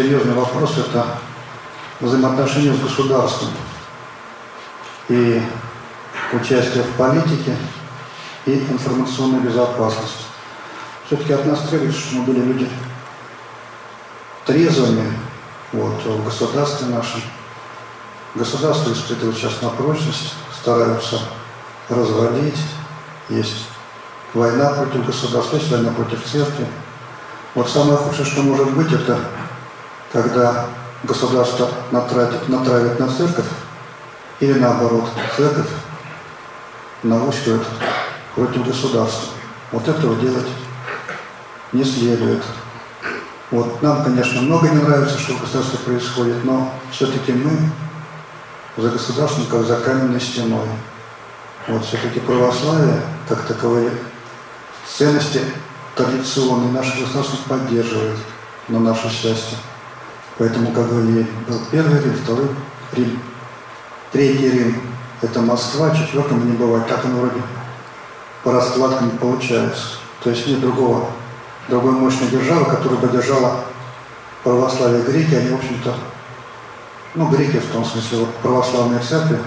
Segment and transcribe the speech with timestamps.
[0.00, 1.04] серьезный вопрос– это
[2.00, 3.50] взаимоотношения с государством
[5.10, 5.42] и
[6.32, 7.54] участие в политике
[8.46, 10.24] и информационной безопасности.
[11.06, 12.68] Все-таки от нас требуется, чтобы мы были люди
[14.46, 15.12] трезвыми
[15.72, 17.20] вот, в государстве нашем.
[18.34, 21.20] Государство испытывает сейчас на прочность, стараются
[21.90, 22.58] развалить.
[23.28, 23.66] Есть
[24.32, 26.66] война против государства, есть война против церкви.
[27.54, 29.18] Вот самое худшее, что может быть, это
[30.12, 30.66] когда
[31.04, 33.46] государство натравит, натравит на церковь,
[34.40, 35.68] или наоборот, церковь
[37.02, 37.62] наускивает
[38.34, 39.34] против государства.
[39.72, 40.46] Вот этого делать
[41.72, 42.42] не следует.
[43.50, 47.50] Вот нам, конечно, много не нравится, что в государстве происходит, но все-таки мы
[48.76, 50.66] за государством, как за каменной стеной.
[51.68, 53.90] Вот все-таки православие, как таковые
[54.86, 55.40] ценности
[55.94, 58.16] традиционные, наше государство поддерживает
[58.68, 59.58] на наше счастье.
[60.38, 62.48] Поэтому, как говорили, был первый Рим, второй
[62.92, 63.18] Рим,
[64.12, 64.82] третий Рим–
[65.22, 66.86] это Москва, четвертым не бывает.
[66.86, 67.42] Так оно вроде
[68.42, 69.98] по раскладкам получается.
[70.22, 71.10] То есть нет другого,
[71.68, 73.64] другой мощной державы, которая бы держала
[74.42, 75.94] православие греки, они, в общем-то,
[77.14, 79.38] ну, греки в том смысле, вот православные церкви,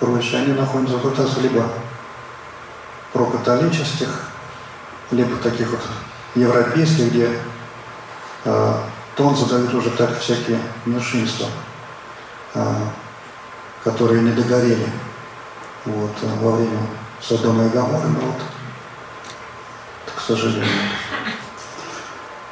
[0.00, 1.66] прочие, они находятся в раз либо
[3.12, 4.28] прокатолических,
[5.10, 5.80] либо таких вот
[6.34, 7.30] европейских, где
[8.44, 8.74] э,
[9.16, 11.46] тон задают уже так всякие меньшинства,
[12.54, 12.74] э,
[13.82, 14.88] которые не догорели
[15.84, 16.78] вот, во время
[17.20, 18.42] Содома и Гаморы, ну вот,
[20.16, 20.64] к сожалению.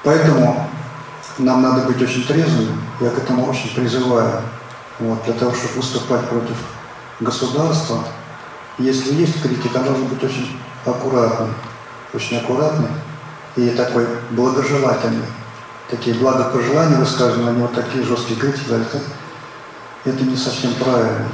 [0.05, 0.69] Поэтому
[1.39, 4.43] нам надо быть очень трезвыми, я к этому очень призываю,
[4.99, 6.57] вот, для того, чтобы выступать против
[7.21, 8.05] государства.
[8.79, 11.55] Если есть критика, должен быть очень аккуратный,
[12.13, 12.89] очень аккуратный
[13.57, 15.27] и такой благожелательный.
[15.91, 19.01] Такие благопожелания высказаны, они вот такие жесткие критики, это,
[20.05, 21.29] это не совсем правильно.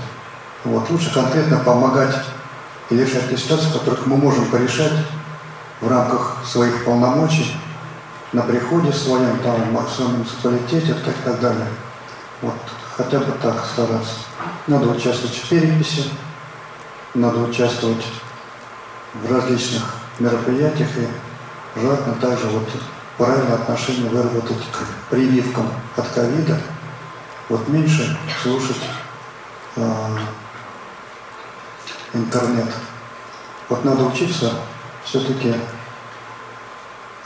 [0.65, 2.17] Вот, лучше конкретно помогать
[2.91, 4.93] и решать те ситуации, которых мы можем порешать
[5.81, 7.55] в рамках своих полномочий,
[8.33, 11.67] на приходе своем, там, в своем муниципалитете и так далее.
[12.43, 12.55] Вот,
[12.97, 14.15] хотя бы так стараться.
[14.67, 16.05] Надо участвовать в переписи,
[17.15, 18.05] надо участвовать
[19.15, 19.83] в различных
[20.19, 22.69] мероприятиях и желательно также вот
[23.19, 26.59] правильное отношение выработать к прививкам от ковида,
[27.49, 28.81] вот меньше слушать
[29.77, 30.17] э,
[32.15, 32.69] интернет.
[33.69, 34.53] Вот надо учиться
[35.05, 35.53] все-таки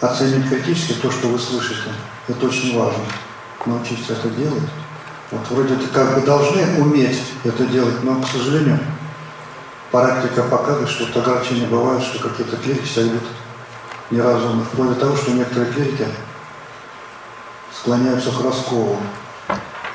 [0.00, 1.90] оценить критически то, что вы слышите.
[2.26, 3.04] Это очень важно.
[3.66, 4.62] Научиться это делать.
[5.30, 8.78] Вот вроде это как бы должны уметь это делать, но, к сожалению,
[9.90, 13.22] практика показывает, что вот огорчения бывают, что какие-то клирики себя ведут
[14.10, 14.64] неразумно.
[14.64, 16.06] Вплоть до того, что некоторые клирики
[17.72, 18.98] склоняются к расколу.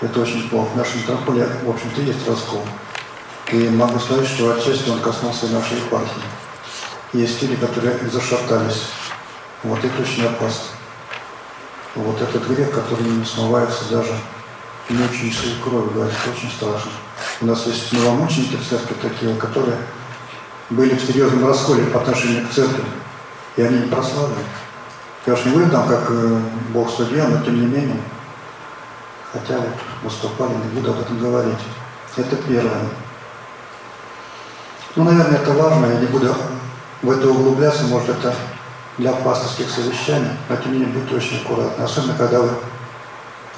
[0.01, 0.69] Это очень плохо.
[0.73, 2.63] В нашем метрополе, в общем-то, есть раскол.
[3.51, 6.21] И могу сказать, что отчасти он коснулся нашей епархии.
[7.13, 8.89] Есть люди, которые зашатались
[9.63, 10.65] вот это очень опасно.
[11.95, 14.13] Вот этот грех, который не смывается даже
[14.89, 16.91] мученической кровью, говорит, это очень страшно.
[17.41, 19.77] У нас есть новомученики в церкви такие, которые
[20.69, 22.83] были в серьезном расколе по отношению к церкви,
[23.57, 24.45] и они не прославили.
[25.25, 27.99] Уж не говорю там, как э, Бог судья, но тем не менее,
[29.33, 31.59] хотя вот выступали, не буду об этом говорить.
[32.15, 32.83] Это первое.
[34.95, 36.33] Ну, наверное, это важно, я не буду
[37.01, 38.33] в это углубляться, может, это
[38.97, 42.49] для пасторских совещаний, но тем не менее будьте очень аккуратны, особенно когда вы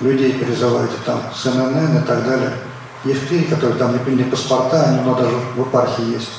[0.01, 2.51] людей призываете там с ННН и так далее.
[3.05, 6.31] Есть люди, которые там не приняли паспорта, они но даже в епархии есть.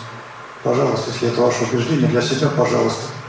[0.63, 3.20] Пожалуйста, если это ваше убеждение, для себя, пожалуйста.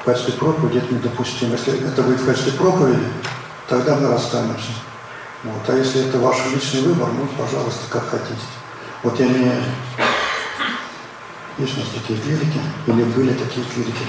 [0.00, 1.52] В качестве проповеди это недопустимо.
[1.52, 3.06] Если это будет в качестве проповеди,
[3.68, 4.72] тогда мы расстанемся.
[5.44, 5.68] Вот.
[5.68, 8.40] А если это ваш личный выбор, ну, пожалуйста, как хотите.
[9.02, 9.52] Вот я не...
[11.58, 14.04] Есть у нас такие клирики, или были такие клирики.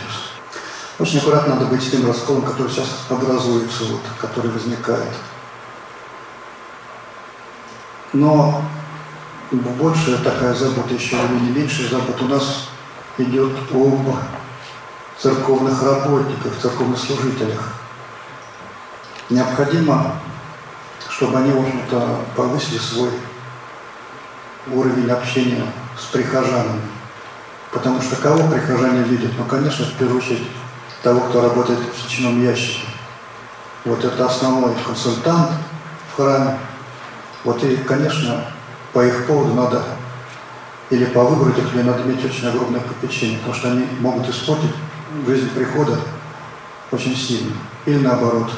[0.98, 5.12] Очень аккуратно надо быть с тем расколом, который сейчас образуется, вот, который возникает.
[8.14, 8.62] Но
[9.52, 12.70] большая такая забота еще или меньшая забота у нас
[13.18, 14.16] идет об
[15.22, 17.74] церковных работниках, церковных служителях.
[19.30, 20.16] Необходимо,
[21.10, 23.12] чтобы они, в общем-то, повысили свой
[24.72, 25.64] уровень общения
[26.00, 26.82] с прихожанами.
[27.72, 29.32] Потому что кого прихожане видят?
[29.38, 30.48] Ну, конечно, в первую очередь
[31.04, 32.88] того, кто работает в свечном ящике.
[33.86, 35.52] Вот это основной консультант
[36.12, 36.58] в храме.
[37.44, 38.46] Вот и, конечно,
[38.94, 39.84] по их поводу надо
[40.90, 44.72] или по выбору людей надо иметь очень огромное попечение, потому что они могут испортить
[45.26, 46.00] жизнь прихода
[46.92, 47.54] очень сильно.
[47.86, 48.52] Или наоборот,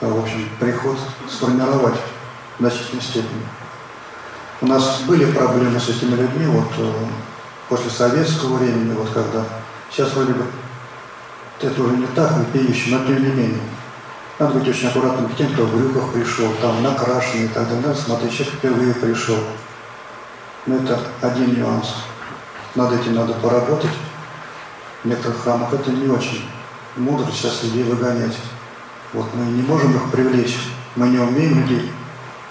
[0.00, 1.98] в общем, приход сформировать
[2.56, 3.46] в значительной степени.
[4.60, 6.92] У нас были проблемы с этими людьми вот э,
[7.68, 9.44] после советского времени, вот когда
[9.90, 10.44] сейчас вроде бы
[11.60, 13.60] это уже не так вопиюще, но тем не менее.
[14.38, 17.94] Надо быть очень аккуратным к тем, кто в брюках пришел, там накрашенный и так далее.
[17.94, 19.38] Смотреть, человек впервые пришел.
[20.66, 21.94] Но это один нюанс.
[22.74, 23.92] Над этим надо поработать.
[25.04, 26.48] В некоторых храмах это не очень
[26.96, 28.38] мудро сейчас людей выгонять.
[29.12, 30.56] Вот мы не можем их привлечь.
[30.96, 31.92] Мы не умеем людей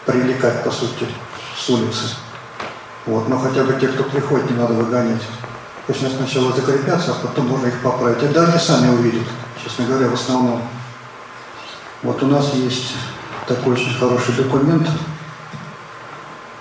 [0.05, 1.07] привлекать, по сути,
[1.57, 2.15] с улицы.
[3.07, 5.23] Вот, но хотя бы те, кто приходит, не надо выгонять.
[5.87, 8.19] Пусть сначала закрепятся, а потом можно их поправить.
[8.19, 9.27] Тогда они сами увидят,
[9.63, 10.61] честно говоря, в основном.
[12.03, 12.93] Вот у нас есть
[13.47, 14.87] такой очень хороший документ,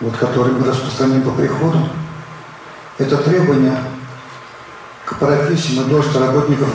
[0.00, 1.86] вот, который мы распространим по приходу.
[2.96, 3.76] Это требование
[5.18, 6.68] профессии и должности работников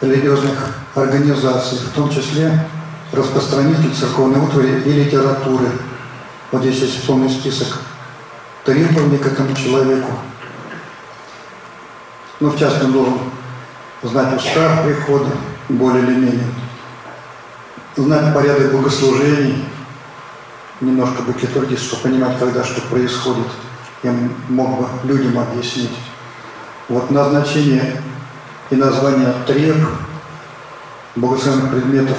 [0.00, 2.66] религиозных организаций, в том числе
[3.12, 5.68] распространитель церковной утвари и литературы.
[6.52, 7.78] Вот здесь есть полный список
[8.64, 10.12] требований к этому человеку.
[12.40, 13.18] Ну, в частности, он должен
[14.02, 15.30] знать устав прихода,
[15.68, 16.46] более или менее,
[17.96, 19.64] знать порядок богослужений,
[20.80, 23.46] немножко быть литургист, чтобы понимать, когда что происходит.
[24.02, 24.14] Я
[24.48, 25.90] мог бы людям объяснить.
[26.90, 28.02] Вот назначение
[28.68, 29.76] и название треб,
[31.14, 32.18] богословных предметов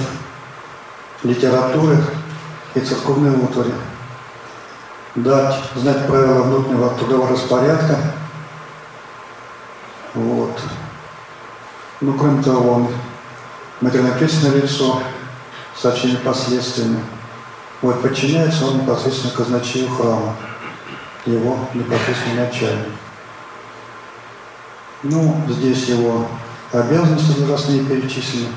[1.23, 1.97] литературы
[2.73, 3.73] и церковной утвари.
[5.15, 7.97] Дать, знать правила внутреннего трудового распорядка.
[10.13, 10.57] Вот.
[11.99, 12.87] Ну, кроме того, он
[13.81, 15.03] материально-ответственное лицо
[15.75, 17.03] со всеми последствиями.
[17.81, 20.33] Вот, подчиняется он непосредственно казначею храма,
[21.25, 22.87] его непосредственно начальник.
[25.03, 26.27] Ну, здесь его
[26.71, 28.49] обязанности возрастные перечислены.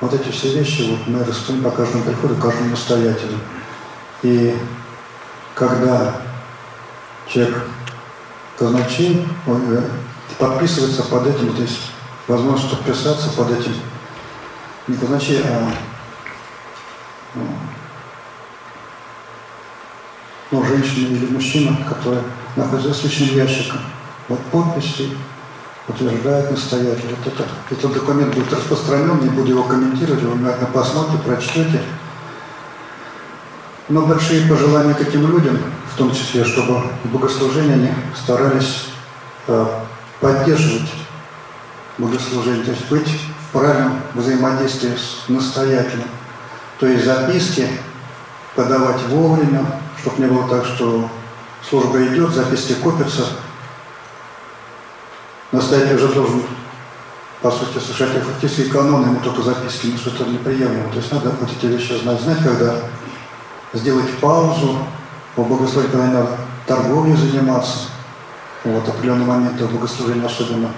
[0.00, 3.38] Вот эти все вещи вот мы рассмотрим по каждому приходу, каждому настоятелю.
[4.22, 4.56] И
[5.54, 6.20] когда
[7.26, 7.64] человек
[8.56, 9.82] казначей, он э,
[10.38, 11.90] подписывается под этим, то есть
[12.28, 13.74] возможность подписаться под этим
[14.86, 15.72] не казначей, а
[17.34, 17.42] ну,
[20.52, 22.20] ну, женщина или мужчина, который
[22.54, 23.80] находится личным ящиком.
[24.28, 25.10] Вот подписи
[25.88, 27.16] утверждает настоятель.
[27.16, 31.82] Вот это, этот документ будет распространен, не буду его комментировать, вы внимательно посмотрите, прочтете.
[33.88, 35.58] Но большие пожелания к этим людям,
[35.92, 38.88] в том числе, чтобы в богослужении они старались
[39.46, 39.66] э,
[40.20, 40.90] поддерживать
[41.96, 46.04] богослужение, то есть быть в правильном взаимодействии с настоятелем.
[46.78, 47.66] То есть записки
[48.54, 49.64] подавать вовремя,
[50.00, 51.08] чтобы не было так, что
[51.68, 53.24] служба идет, записки копятся,
[55.50, 56.42] Настоятель уже должен,
[57.40, 60.90] по сути, совершать фактически канон, ему только записки несут это неприемлемо.
[60.90, 62.74] То есть надо вот эти вещи знать, знать, когда
[63.72, 64.78] сделать паузу,
[65.34, 66.36] по богословию, когда надо
[66.66, 67.88] торговлей заниматься,
[68.64, 70.68] вот определенные моменты богослужения, особенно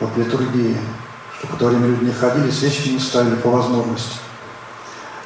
[0.00, 0.76] вот литургии,
[1.38, 4.16] чтобы в то время люди не ходили, свечки не ставили по возможности.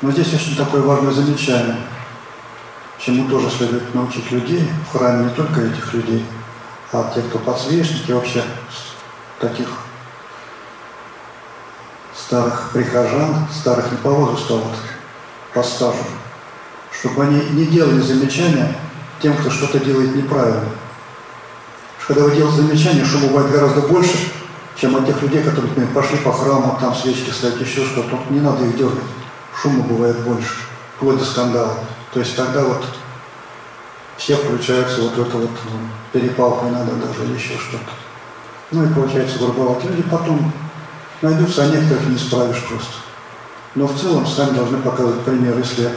[0.02, 1.76] Но здесь очень такое важное замечание,
[2.98, 6.26] чему тоже следует научить людей в храме, не только этих людей–
[6.92, 8.44] а те, кто подсвечники, вообще
[9.40, 9.68] таких
[12.14, 14.76] старых прихожан, старых не по возрасту, а вот
[15.54, 16.04] по стажу,
[16.92, 18.76] чтобы они не делали замечания
[19.20, 20.68] тем, кто что-то делает неправильно.
[22.06, 24.32] Когда вы делаете замечания, шум бывает гораздо больше,
[24.76, 28.18] чем от тех людей, которые, например, пошли по храму, там свечки ставят, еще что-то.
[28.30, 29.04] Не надо их дергать.
[29.54, 30.54] Шума бывает больше,
[30.96, 31.74] вплоть до скандала.
[32.12, 32.84] То есть тогда вот
[34.22, 35.78] все включаются вот это вот ну,
[36.12, 37.90] перепалку надо даже или еще что-то.
[38.70, 39.88] Ну и получается грубовато.
[39.88, 40.52] Люди потом
[41.22, 42.92] найдутся, а некоторых не справишь просто.
[43.74, 45.58] Но в целом сами должны показывать пример.
[45.58, 45.90] Если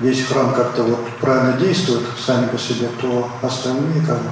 [0.00, 4.30] весь храм как-то вот правильно действует сами по себе, то остальные как бы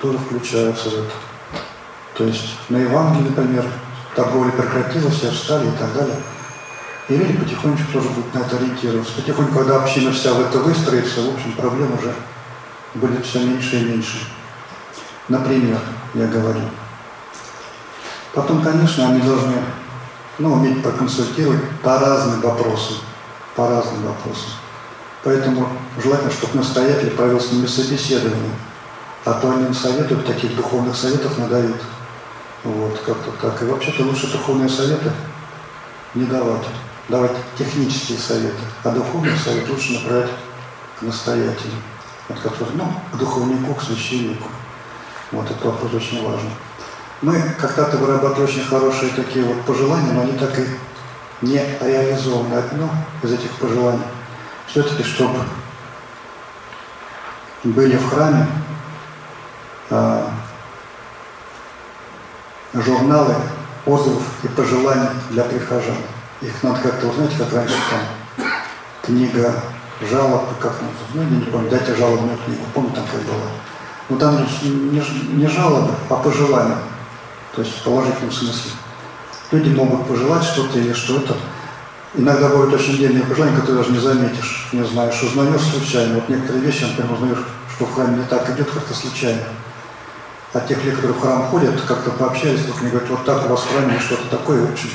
[0.00, 1.12] тоже включаются в это.
[2.16, 3.66] То есть на Евангелии, например,
[4.16, 6.16] торговля прекратилась, все встали и так далее.
[7.10, 9.12] И люди потихонечку тоже будут на это ориентироваться.
[9.16, 12.14] Потихоньку, когда община вся в это выстроится, в общем, проблем уже
[12.94, 14.18] будет все меньше и меньше.
[15.28, 15.78] Например,
[16.14, 16.60] я говорю.
[18.32, 19.54] Потом, конечно, они должны
[20.38, 22.96] ну, уметь проконсультировать по разным вопросам.
[23.54, 24.50] По разным вопросам.
[25.22, 25.68] Поэтому
[26.02, 28.52] желательно, чтобы настоятель провел с ними собеседование.
[29.24, 31.80] А то они им советуют, таких духовных советов надают.
[32.64, 33.62] Вот, как-то так.
[33.62, 35.10] И вообще-то лучше духовные советы
[36.14, 36.66] не давать.
[37.08, 38.60] Давать технические советы.
[38.82, 40.30] А духовный совет лучше направлять
[40.98, 41.72] к настоятелю
[42.28, 44.48] от которых, ну, к духовнику, к священнику.
[45.32, 46.50] Вот этот вопрос очень важен.
[47.22, 50.66] Мы когда-то вырабатывали очень хорошие такие вот пожелания, но они так и
[51.42, 52.90] не реализовано одно
[53.22, 54.04] из этих пожеланий.
[54.66, 55.40] Все-таки, чтобы
[57.64, 58.46] были в храме
[59.90, 60.26] э,
[62.74, 63.34] журналы
[63.86, 65.96] отзывов и пожеланий для прихожан.
[66.40, 68.46] Их надо как-то узнать, как раньше там
[69.02, 69.54] книга
[70.06, 70.74] жалоб, как
[71.14, 73.48] ну, я не помню, дайте жалобную книгу, помню там как было.
[74.08, 76.78] Ну там не, не жалобы, а пожелания,
[77.54, 78.72] то есть в положительном смысле.
[79.50, 81.36] Люди могут пожелать что-то или что-то.
[82.14, 86.16] Иногда бывают очень дельные пожелания, которые даже не заметишь, не знаешь, узнаешь случайно.
[86.16, 87.44] Вот некоторые вещи, например, узнаешь,
[87.74, 89.42] что в храме не так идет, как-то случайно.
[90.52, 93.48] А тех людей, которые в храм ходят, как-то пообщались, вдруг мне говорят, вот так у
[93.48, 94.90] вас в храме что-то такое, общем,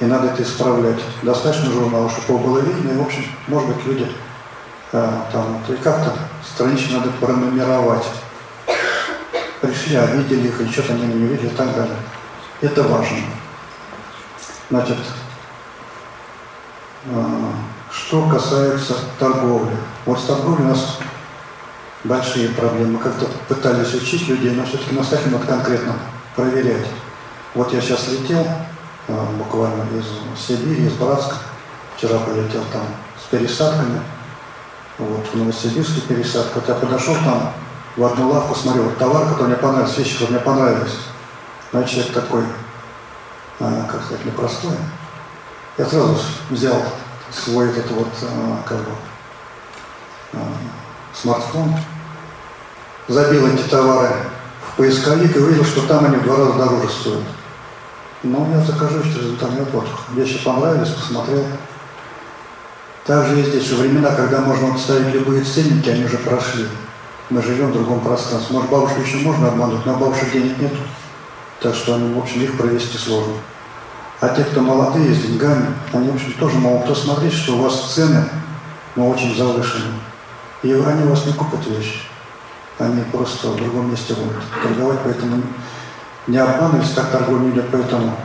[0.00, 1.00] и надо это исправлять.
[1.22, 4.06] Достаточно журнала, чтобы было видно, и, в общем, может быть, люди
[4.92, 6.12] э, там, и как-то
[6.44, 8.06] странички надо пронумеровать.
[9.60, 11.96] Пришли, а видели их, или что-то они не увидели и так далее.
[12.60, 13.18] Это важно.
[14.70, 14.98] Значит,
[17.06, 17.24] э,
[17.90, 19.76] что касается торговли.
[20.06, 20.98] Вот с торговлей у нас
[22.04, 22.92] большие проблемы.
[22.92, 25.94] Мы как-то пытались учить людей, но все-таки на стахе надо конкретно
[26.36, 26.86] проверять.
[27.54, 28.46] Вот я сейчас летел,
[29.08, 30.06] буквально из
[30.40, 31.36] Сибири, из Братска.
[31.96, 32.82] Вчера полетел там
[33.20, 34.00] с пересадками.
[34.98, 36.56] Вот, в Новосибирске пересадка.
[36.56, 37.52] Вот я подошел там
[37.96, 40.96] в одну лавку, смотрел, вот товар, который мне понравился, вещи, которые мне понравились.
[41.70, 42.44] Значит, человек такой,
[43.60, 44.76] а, как сказать, непростой.
[45.76, 46.18] Я сразу
[46.50, 46.82] взял
[47.32, 48.90] свой этот вот, а, как бы,
[50.34, 50.38] а,
[51.14, 51.74] смартфон,
[53.08, 54.14] забил эти товары
[54.68, 57.37] в поисковик и увидел, что там они в два раза дороже стоят.
[58.24, 61.44] Ну, я закажу через интернет, вот, вещи понравились, посмотрел.
[63.06, 66.66] Также и здесь, времена, когда можно вот ставить любые ценники, они уже прошли.
[67.30, 68.56] Мы живем в другом пространстве.
[68.56, 70.72] Может, бабушку еще можно обмануть, но бабушек денег нет.
[71.60, 73.34] Так что, они, в общем, их провести сложно.
[74.20, 77.94] А те, кто молодые, с деньгами, они, в общем, тоже могут посмотреть, что у вас
[77.94, 78.24] цены,
[78.96, 79.94] но очень завышены.
[80.64, 82.00] И они у вас не купят вещи.
[82.80, 85.42] Они просто в другом месте будут торговать, поэтому
[86.28, 86.38] не
[86.94, 87.66] торговля не идет.
[87.72, 88.16] Поэтому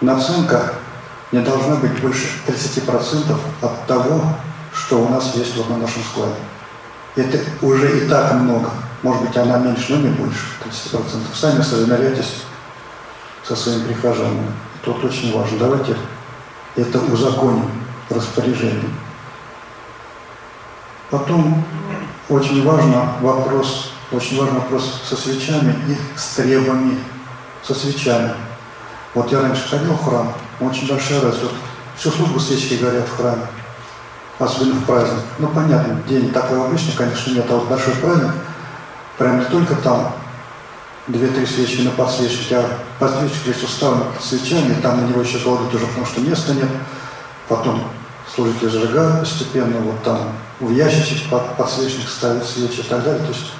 [0.00, 0.72] наценка
[1.32, 4.22] не должна быть больше 30% от того,
[4.72, 6.34] что у нас есть вот на нашем складе.
[7.16, 8.70] Это уже и так много.
[9.02, 11.00] Может быть, она меньше, но не больше 30%.
[11.34, 12.44] Сами соизмеряйтесь
[13.42, 14.52] со своими прихожанами.
[14.84, 15.58] Тут очень важно.
[15.58, 15.96] Давайте
[16.76, 17.70] это узаконим
[18.08, 18.90] распоряжение.
[21.10, 21.62] Потом
[22.28, 26.98] очень важно вопрос, очень важный вопрос со свечами и с требами
[27.62, 28.32] со свечами.
[29.14, 31.48] Вот я раньше ходил в храм, очень большая разница.
[31.96, 33.46] Всю службу свечки горят в храме,
[34.38, 35.20] особенно в праздник.
[35.38, 38.32] Ну, понятно, день такой обычный, конечно, нет, а вот большой праздник,
[39.18, 40.12] прям не только там
[41.06, 45.86] две-три свечки на подсвечнике, а подсвечник весь уставлен свечами, там на него еще кладут уже,
[45.86, 46.68] потому что места нет.
[47.48, 47.82] Потом
[48.34, 53.22] служители зажигают постепенно, вот там в ящичек под подсвечник ставят свечи и так далее.
[53.22, 53.52] То есть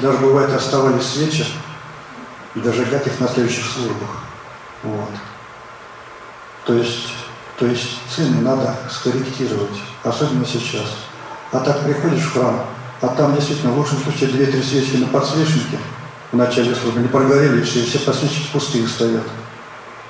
[0.00, 1.46] даже бывает оставались свечи,
[2.54, 4.08] и дожигать их на следующих службах.
[4.82, 5.10] Вот.
[6.64, 7.08] То есть,
[7.58, 10.86] то есть цены надо скорректировать, особенно сейчас.
[11.50, 12.66] А так приходишь в храм,
[13.00, 15.78] а там действительно в лучшем случае две-три свечки на подсвечнике
[16.30, 19.24] в начале службы не прогорели, все, все подсвечники пустые стоят.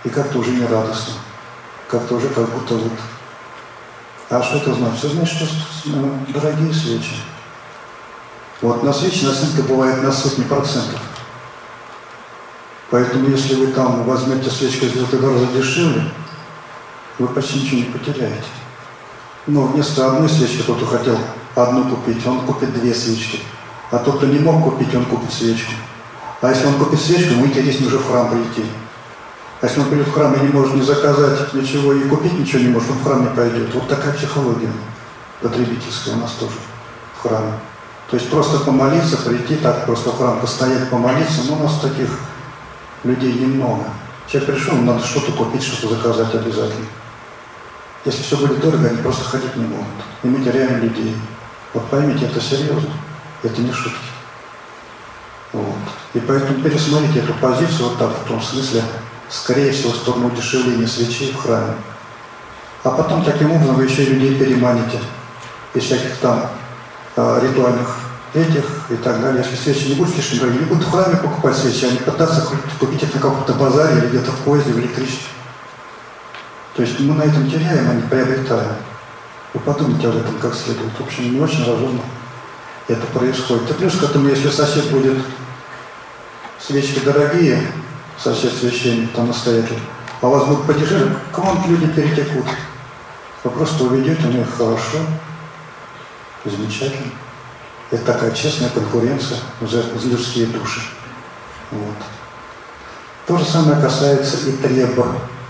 [0.04, 1.14] И как-то уже не радостно.
[1.88, 2.92] Как-то уже как будто вот
[4.32, 5.04] а что это значит?
[5.04, 5.46] Это значит, что
[5.90, 7.16] ну, дорогие свечи.
[8.62, 10.98] Вот на свечи наценка бывает на сотни процентов.
[12.92, 14.84] Поэтому если вы там возьмете свечку
[15.16, 16.04] два раза дешевле,
[17.18, 18.44] вы почти ничего не потеряете.
[19.46, 21.16] Но вместо одной свечки кто-то хотел
[21.54, 23.40] одну купить, он купит две свечки.
[23.90, 25.72] А тот, кто не мог купить, он купит свечку.
[26.42, 28.68] А если он купит свечку, мы интереснее уже в храм прийти.
[29.62, 32.60] А если он придет в храм и не может не заказать ничего и купить ничего
[32.60, 33.72] не может, он в храм не пойдет.
[33.72, 34.70] Вот такая психология
[35.40, 36.56] потребительская у нас тоже
[37.16, 37.54] в храме.
[38.10, 42.10] То есть просто помолиться, прийти так, просто в храм постоять, помолиться, но у нас таких
[43.04, 43.84] людей немного.
[44.28, 46.86] Человек пришел, надо что-то купить, что-то заказать обязательно.
[48.04, 49.86] Если все будет дорого, они просто ходить не могут.
[50.22, 51.16] И мы теряем людей.
[51.74, 52.90] Вот поймите, это серьезно.
[53.42, 53.98] Это не шутки.
[55.52, 55.76] Вот.
[56.14, 58.82] И поэтому пересмотрите эту позицию вот так, в том смысле,
[59.28, 61.74] скорее всего, в сторону удешевления свечей в храме.
[62.84, 64.98] А потом таким образом вы еще людей переманите
[65.74, 66.50] из всяких там
[67.16, 67.96] э, ритуальных
[68.34, 69.44] этих и так далее.
[69.44, 72.46] Если свечи не будут слишком дорогие, не будут в храме покупать свечи, они пытаться
[72.78, 75.28] купить их на каком-то базаре или где-то в поезде, в электричестве.
[76.74, 78.76] То есть мы на этом теряем, а не приобретаем.
[79.52, 80.92] Вы подумайте об этом как следует.
[80.98, 82.00] В общем, не очень разумно
[82.88, 83.70] это происходит.
[83.70, 85.18] И плюс к этому, если сосед будет
[86.58, 87.60] свечки дорогие,
[88.18, 89.78] сосед священник, там настоятель,
[90.20, 92.46] а у вас будут подешевле, к вам люди перетекут.
[93.44, 94.98] Вы просто уведете у них хорошо,
[96.44, 97.12] замечательно.
[97.92, 100.80] Это такая честная конкуренция за, людские души.
[101.70, 101.96] Вот.
[103.26, 105.08] То же самое касается и треба.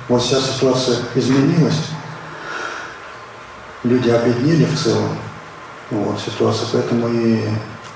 [0.09, 1.79] Вот сейчас ситуация изменилась.
[3.85, 5.17] Люди объединили в целом
[5.91, 7.49] вот, ситуацию, поэтому и,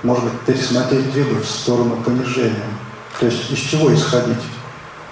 [0.04, 2.64] может быть, пересмотреть требования в сторону понижения.
[3.18, 4.42] То есть из чего исходить?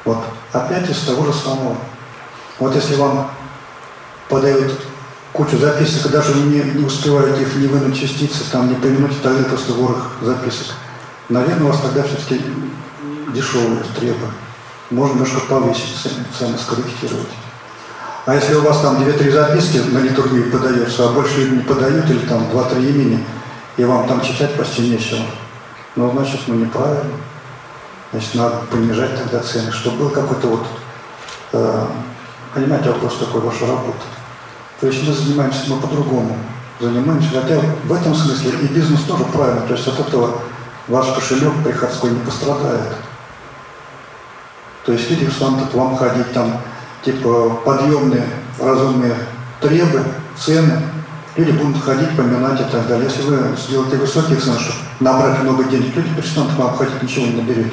[0.04, 0.18] Вот
[0.52, 1.76] опять из того же самого.
[2.60, 3.32] Вот если вам
[4.28, 4.80] подают
[5.34, 9.72] кучу записок, даже не, не успеваете их не вынуть частицы, там не поменуть, тогда просто
[9.72, 10.68] ворох записок.
[11.28, 12.40] Наверное, у вас тогда все-таки
[13.34, 14.26] дешевые требы.
[14.90, 15.96] Можно немножко повысить
[16.38, 17.28] цены, скорректировать.
[18.26, 22.26] А если у вас там 2-3 записки на литургию подается, а больше не подают, или
[22.26, 23.26] там 2-3 имени,
[23.76, 25.20] и вам там читать почти нечего,
[25.96, 27.12] ну, значит, ну, неправильно.
[28.12, 30.66] Значит, надо понижать тогда цены, чтобы был какой-то вот,
[31.52, 31.86] э,
[32.54, 34.04] понимаете, вопрос такой, ваша работа.
[34.84, 36.36] То есть мы занимаемся, мы по-другому
[36.78, 40.42] занимаемся, хотя в этом смысле и бизнес тоже правильно, то есть от этого
[40.88, 42.92] ваш кошелек приходской не пострадает.
[44.84, 46.58] То есть видите, что надо к вам ходить там,
[47.02, 48.26] типа подъемные,
[48.60, 49.14] разумные
[49.62, 50.04] требы,
[50.36, 50.78] цены,
[51.34, 53.08] люди будут ходить, поминать и так далее.
[53.08, 57.24] Если вы сделаете высокие цены, чтобы набрать много денег, люди перестанут к вам ходить, ничего
[57.24, 57.72] не наберете.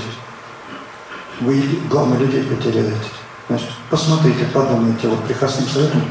[1.41, 2.95] Вы, главное, людей потеряете.
[3.49, 6.03] Значит, посмотрите, подумайте, вот прихостным советом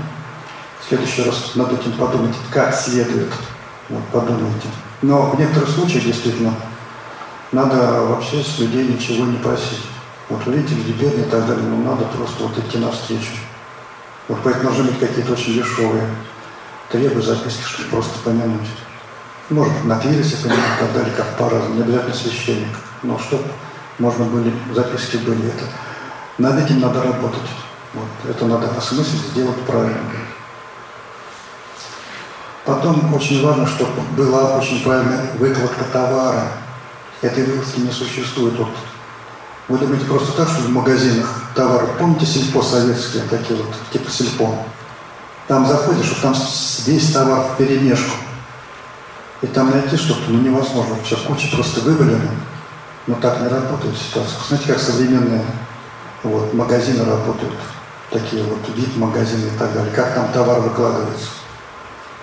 [0.89, 3.31] следующий раз над этим подумайте, как следует.
[3.89, 4.69] Вот, подумайте.
[5.03, 6.55] Но в некоторых случаях, действительно,
[7.53, 9.83] надо вообще с людей ничего не просить.
[10.29, 13.33] Вот вы видите, люди бедные и так далее, но надо просто вот идти навстречу.
[14.29, 16.09] Вот поэтому должны быть какие-то очень дешевые
[16.91, 18.69] требы, записки, чтобы просто помянуть.
[19.49, 22.79] Может быть, на клирисе помянуть и так далее, как по-разному, не обязательно священник.
[23.03, 23.45] Но чтобы
[23.99, 25.65] можно были, записки были это.
[26.39, 27.51] Над этим надо работать.
[27.95, 28.07] Вот.
[28.29, 29.99] Это надо осмыслить, сделать правильно.
[32.71, 36.45] Потом очень важно, чтобы была очень правильная выкладка товара.
[37.21, 38.57] Этой выкладки не существует.
[38.57, 38.69] Вот
[39.67, 44.55] вы думаете просто так, что в магазинах товар, помните сельпо советские, такие вот, типа сельпо?
[45.49, 46.35] Там заходишь, что там
[46.87, 48.15] весь товар в перемешку.
[49.43, 50.95] И там найти что-то, ну невозможно.
[51.05, 52.31] Все, куча просто вывалена.
[53.09, 54.39] Но так не работает ситуация.
[54.47, 55.45] Знаете, как современные
[56.23, 57.59] вот, магазины работают.
[58.13, 59.93] Такие вот вид-магазины и так далее.
[59.93, 61.40] Как там товар выкладывается.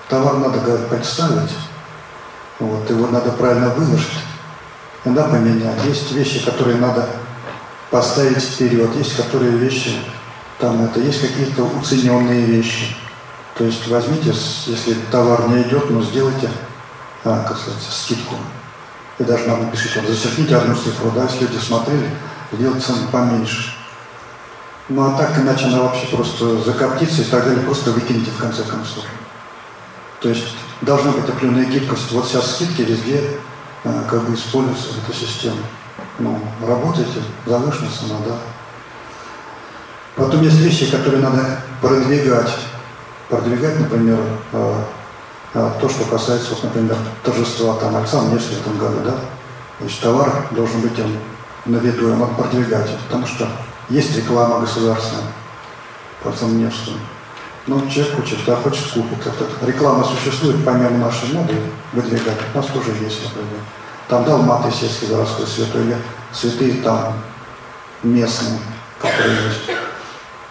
[0.09, 1.51] Товар надо, говорят, представить.
[2.59, 4.19] Вот, его надо правильно выложить.
[5.03, 5.83] Иногда поменять.
[5.85, 7.07] Есть вещи, которые надо
[7.91, 8.95] поставить вперед.
[8.95, 9.99] Есть которые вещи,
[10.59, 12.95] там это есть какие-то уцененные вещи.
[13.55, 14.33] То есть возьмите,
[14.65, 16.49] если товар не идет, но сделайте,
[17.23, 18.35] а, как сказать, скидку.
[19.19, 22.09] И даже нам напишите, вот, зачеркните одну цифру, да, если люди смотрели,
[22.51, 23.73] сделать цену поменьше.
[24.89, 28.63] Ну а так иначе она вообще просто закоптится и так далее, просто выкиньте в конце
[28.63, 29.03] концов.
[30.21, 32.11] То есть должна быть определенная гибкость.
[32.11, 33.23] Вот сейчас скидки везде
[33.83, 35.61] а, как бы используются эта система
[36.19, 38.35] ну, работаете, завышена цена, да.
[40.15, 42.57] Потом есть вещи, которые надо продвигать.
[43.29, 44.17] Продвигать, например,
[44.53, 44.83] э,
[45.53, 49.15] э, то, что касается, вот, например, торжества там Александра в этом году, да.
[49.79, 51.17] Значит, товар должен быть он
[51.65, 53.47] на виду, надо продвигать, потому что
[53.89, 55.25] есть реклама государственная
[56.23, 56.97] по Александру Невскому.
[57.67, 59.25] Ну, хочет, да, купить.
[59.25, 61.53] Это, реклама существует помимо нашей моды,
[61.91, 62.37] выдвигать.
[62.53, 63.59] У нас тоже есть, например.
[64.07, 65.95] Там дал маты сельский городской святой,
[66.31, 67.13] святые там
[68.03, 68.59] местные,
[69.01, 69.69] которые есть.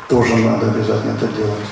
[0.08, 1.66] Тоже надо обязательно это делать.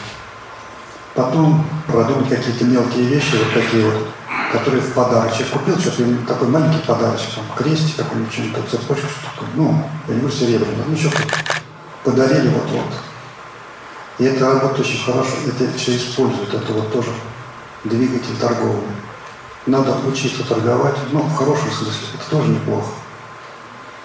[1.14, 4.08] Потом продумать какие-то мелкие вещи, вот такие вот,
[4.50, 5.50] которые в подарочек.
[5.50, 10.34] Купил что-то, такой маленький подарочек, там, крестик какой-нибудь, что-то, цепочку, что-то, ну, я не говорю
[10.34, 11.18] серебряный, ну, что-то
[12.02, 13.13] подарили вот-вот.
[14.18, 17.10] И это работает очень хорошо, это все используют, это вот тоже
[17.82, 18.82] двигатель торговый.
[19.66, 22.90] Надо учиться торговать, ну, в хорошем смысле, это тоже неплохо.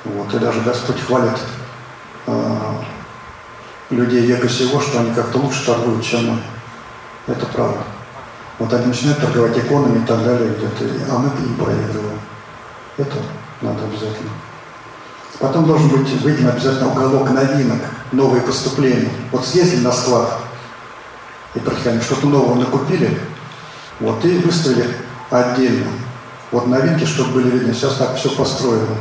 [0.05, 1.37] Вот, и даже Господь хвалит
[2.25, 2.57] э,
[3.89, 6.39] людей века сего, что они как-то лучше торгуют, чем мы.
[7.27, 7.83] Это правда.
[8.57, 12.19] Вот они начинают торговать иконами и так далее где-то, а мы им проигрываем.
[12.97, 13.15] Это
[13.61, 14.31] надо обязательно.
[15.39, 17.79] Потом должен быть выделен обязательно уголок новинок,
[18.11, 19.09] новые поступления.
[19.31, 20.37] Вот съездили на склад
[21.55, 23.17] и проходили, что-то нового накупили,
[24.01, 24.89] вот, и выставили
[25.29, 25.87] отдельно.
[26.51, 27.73] Вот новинки, чтобы были видны.
[27.73, 28.95] Сейчас так все построено.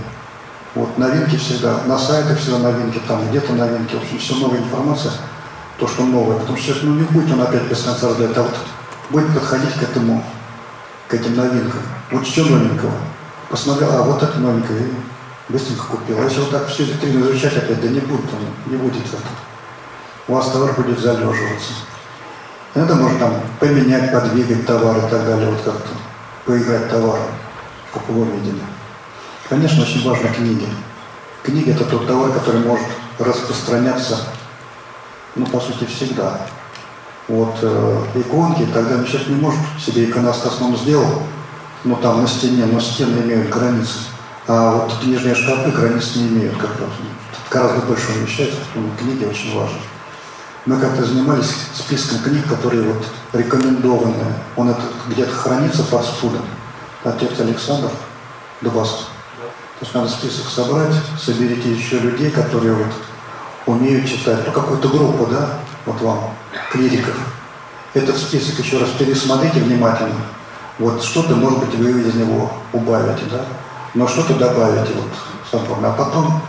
[0.75, 5.13] Вот новинки всегда, на сайтах всегда новинки, там где-то новинки, в общем, все новая информация,
[5.79, 6.39] то, что новое.
[6.39, 8.55] Потому что сейчас, ну, не будет он опять конца разглядать, а вот
[9.11, 10.23] будет подходить к этому,
[11.09, 11.81] к этим новинкам.
[12.13, 12.93] Вот что новенького?
[13.49, 14.89] Посмотрел, а вот это новенькое,
[15.49, 16.19] быстренько купил.
[16.21, 19.17] А если вот так все витрину изучать опять, да не будет он, не будет это.
[20.29, 21.73] у вас товар будет залеживаться.
[22.75, 25.89] Это можно там поменять, подвигать товар и так далее, вот как-то
[26.45, 27.27] поиграть товаром,
[27.93, 28.61] как вы видели.
[29.49, 30.67] Конечно, очень важны книги.
[31.43, 32.87] Книги– это тот товар, который может
[33.19, 34.19] распространяться,
[35.35, 36.41] ну, по сути, всегда.
[37.29, 41.23] Вот э, иконки, тогда человек не может себе иконостасном сделал,
[41.85, 43.99] но там на стене, но стены имеют границы.
[44.49, 46.89] А вот книжные шкафы границ не имеют как раз.
[47.51, 49.79] Гораздо больше умещается, потому книги очень важны.
[50.65, 54.33] Мы как-то занимались списком книг, которые вот рекомендованные.
[54.57, 56.43] Он это где-то хранится спудом.
[57.05, 57.91] Отец Александр
[58.63, 59.09] Дубас.
[59.79, 62.93] То есть надо список собрать, соберите еще людей, которые вот
[63.67, 65.51] умеют читать, ну какую-то группу, да,
[65.85, 66.35] вот вам,
[66.73, 67.15] клириков.
[67.93, 70.21] Этот список еще раз пересмотрите внимательно.
[70.79, 73.45] Вот что-то, может быть, вы из него убавите, да,
[73.99, 75.11] но что-то добавите вот
[75.51, 76.41] сам А потом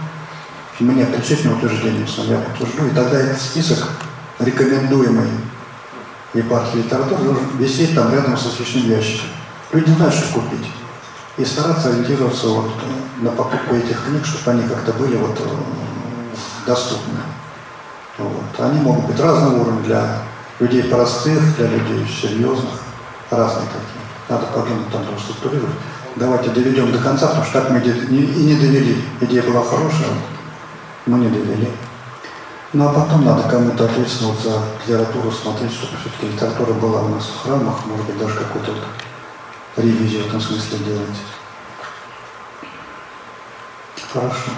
[0.77, 3.87] мне причетное утверждение сам я утвержду, и тогда этот список
[4.37, 5.27] рекомендуемый
[6.35, 9.29] епархии литературы должен висеть там рядом со священным ящиком.
[9.73, 10.67] Люди знают, что купить
[11.37, 16.67] и стараться ориентироваться вот э, на покупку этих книг, чтобы они как-то были вот э,
[16.67, 17.19] доступны.
[18.19, 18.59] Вот.
[18.59, 20.17] Они могут быть разного уровня для
[20.59, 22.79] людей простых, для людей серьезных,
[23.31, 23.99] разные такие.
[24.29, 25.75] Надо подумать, там структурировать.
[26.19, 29.01] Давайте доведем до конца, потому что так мы и не довели.
[29.21, 30.09] Идея была хорошая,
[31.05, 31.69] мы не довели.
[32.73, 37.23] Ну а потом надо кому-то ответственно за литературу смотреть, чтобы все-таки литература была у нас
[37.23, 38.73] в храмах, может быть, даже какую-то
[39.77, 41.17] ревизию в этом смысле делать.
[44.11, 44.51] Хорошо.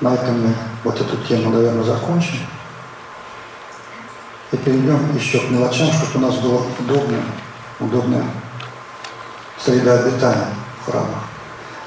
[0.00, 0.54] На этом мы
[0.84, 2.38] вот эту тему, наверное, закончим.
[4.52, 7.24] И перейдем еще к мелочам, чтобы у нас была удобная,
[7.80, 8.24] удобная
[9.64, 10.48] среда обитания
[10.80, 11.24] в храмах.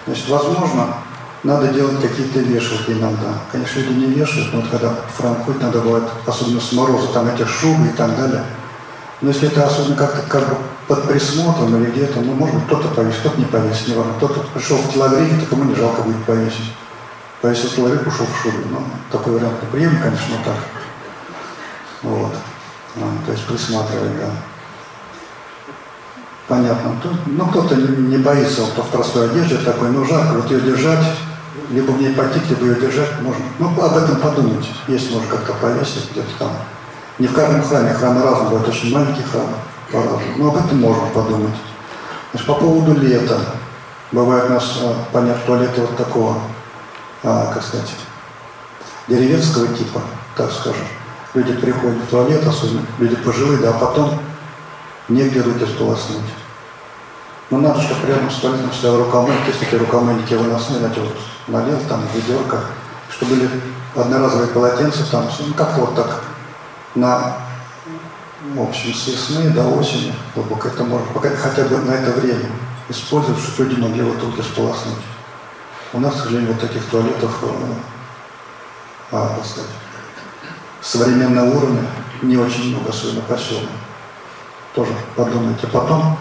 [0.06, 0.96] Значит, возможно,
[1.44, 3.34] надо делать какие-то вешалки иногда.
[3.52, 7.08] Конечно, люди не вешают, но вот когда в храм ходит, надо бывает, особенно с мороза,
[7.14, 8.44] там эти шубы и так далее.
[9.22, 12.88] Но если это особенно как-то как бы под присмотром или где-то, ну, может быть, кто-то
[12.90, 14.14] повесит, кто-то не повесит, не важно.
[14.14, 16.74] Кто-то пришел в телогрифе, то кому не жалко будет повесить.
[17.42, 18.58] Повесил телогриф, ушел в шубе.
[18.70, 20.58] Ну, такой вариант неприемлем, конечно, но так.
[22.02, 22.34] Вот.
[22.96, 24.32] А, то есть присматривать, да.
[26.50, 26.96] Понятно.
[27.28, 31.06] Ну, кто-то не боится вот в простой одежде такой, ну, жарко, вот ее держать,
[31.70, 33.46] либо в ней пойти, либо ее держать можно.
[33.60, 34.68] Ну, об этом подумать.
[34.88, 36.52] Есть, может, как-то повесить где-то там.
[37.20, 39.54] Не в каждом храме, храмы разные, бывают очень маленькие храмы
[39.92, 40.38] по-разному.
[40.38, 41.54] Но об этом можно подумать.
[42.32, 43.40] Значит, по поводу лета.
[44.12, 46.36] Бывает у нас, а, понятно, туалеты вот такого,
[47.24, 47.94] а, как сказать,
[49.08, 50.02] деревенского типа,
[50.36, 50.88] так скажем.
[51.36, 54.20] Люди приходят в туалет, особенно люди пожилые, да, а потом
[55.10, 56.22] негде руки сполоснуть.
[57.50, 61.18] Ну, чтобы рядом с туалетом стоял рукомойник, если такие рукомойники выносные, знаете, вот
[61.48, 62.62] налил там ведерко,
[63.12, 63.50] чтобы были
[63.96, 66.22] одноразовые полотенца там, ну как-то вот так
[66.94, 67.38] на
[68.56, 72.50] в общем, с весны до осени, глубоко это можно, пока, хотя бы на это время
[72.88, 74.96] использовать, чтобы люди могли вот руки сполоснуть.
[75.92, 77.48] У нас, к сожалению, вот таких туалетов, э,
[79.12, 79.70] а, сказать,
[80.82, 81.82] современного уровня
[82.22, 83.64] не очень много, особенно поселок.
[84.80, 85.68] Тоже подумайте.
[85.68, 86.18] Потом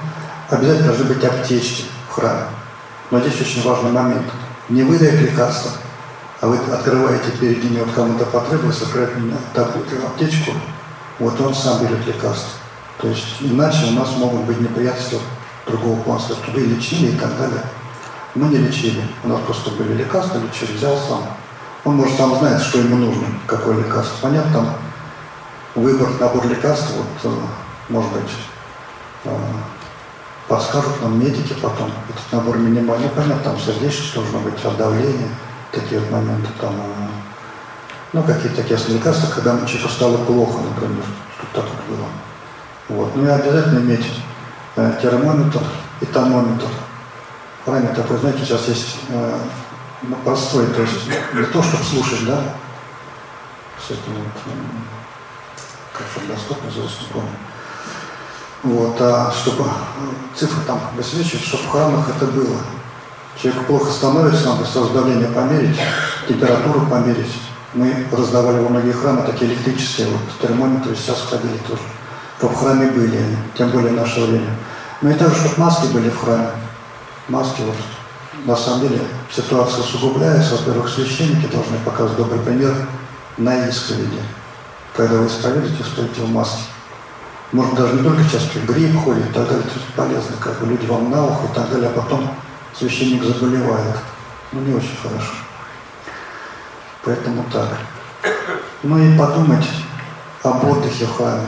[0.51, 2.43] обязательно должны быть аптечки в храме.
[3.13, 4.27] Но здесь очень важный момент.
[4.69, 5.71] Не выдать лекарства,
[6.41, 9.15] а вы открываете перед ними, вот кому-то потребовалось, открываете
[9.55, 10.51] такую аптечку,
[11.21, 12.51] вот он сам берет лекарства.
[13.01, 15.21] То есть иначе у нас могут быть неприятности
[15.65, 17.63] другого плана, что вы лечили и так далее.
[18.35, 19.05] Мы не лечили.
[19.23, 21.23] У нас просто были лекарства, лечили, взял сам.
[21.85, 24.17] Он, может, сам знает, что ему нужно, какое лекарство.
[24.21, 24.75] Понятно, там
[25.77, 27.37] выбор, набор лекарств, вот, э,
[27.89, 28.31] может быть,
[29.25, 29.37] э,
[30.49, 31.91] подскажут нам медики потом.
[32.09, 35.29] Этот набор минимальный, понятно, там сердечность должно быть, от давления,
[35.73, 37.09] такие вот моменты, там, э,
[38.13, 41.05] ну, какие-то такие лекарства, когда человеку стало плохо, например,
[41.37, 42.07] что так вот было.
[42.89, 43.17] Вот.
[43.17, 44.07] Ну и обязательно иметь
[44.77, 45.61] э, термометр
[46.01, 46.69] и тонометр.
[47.65, 49.39] Храме такой, знаете, сейчас есть э,
[50.03, 52.41] ну, простой, то есть не то, чтобы слушать, да,
[53.87, 54.51] с этим вот, э,
[55.93, 57.31] как называется, не помню.
[58.63, 59.69] Вот, а чтобы э,
[60.35, 62.57] цифры там высвечивать, чтобы в храмах это было.
[63.41, 65.79] Человеку плохо становится, надо сразу давление померить,
[66.27, 67.35] температуру померить,
[67.75, 71.83] мы раздавали во многих храмах такие электрические вот, термометры, сейчас ходили тоже.
[72.39, 74.51] Чтобы в храме были они, тем более в наше время.
[75.03, 76.51] Ну и также, чтобы маски были в храме.
[77.29, 77.77] Маски вот,
[78.45, 80.57] на самом деле, ситуация усугубляется.
[80.57, 82.75] Во-первых, священники должны показывать добрый пример
[83.37, 84.21] на исповеди.
[84.97, 86.63] Когда вы исповедуете, стоите в маске.
[87.53, 90.85] Может, даже не только сейчас грипп ходит и так далее, это полезно, как бы люди
[90.85, 92.31] вам на ухо и так далее, а потом
[92.79, 93.97] священник заболевает.
[94.53, 95.33] Ну, не очень хорошо.
[97.05, 97.69] Поэтому так.
[98.83, 99.67] Ну и подумать,
[100.43, 101.47] об отдыхе в храме.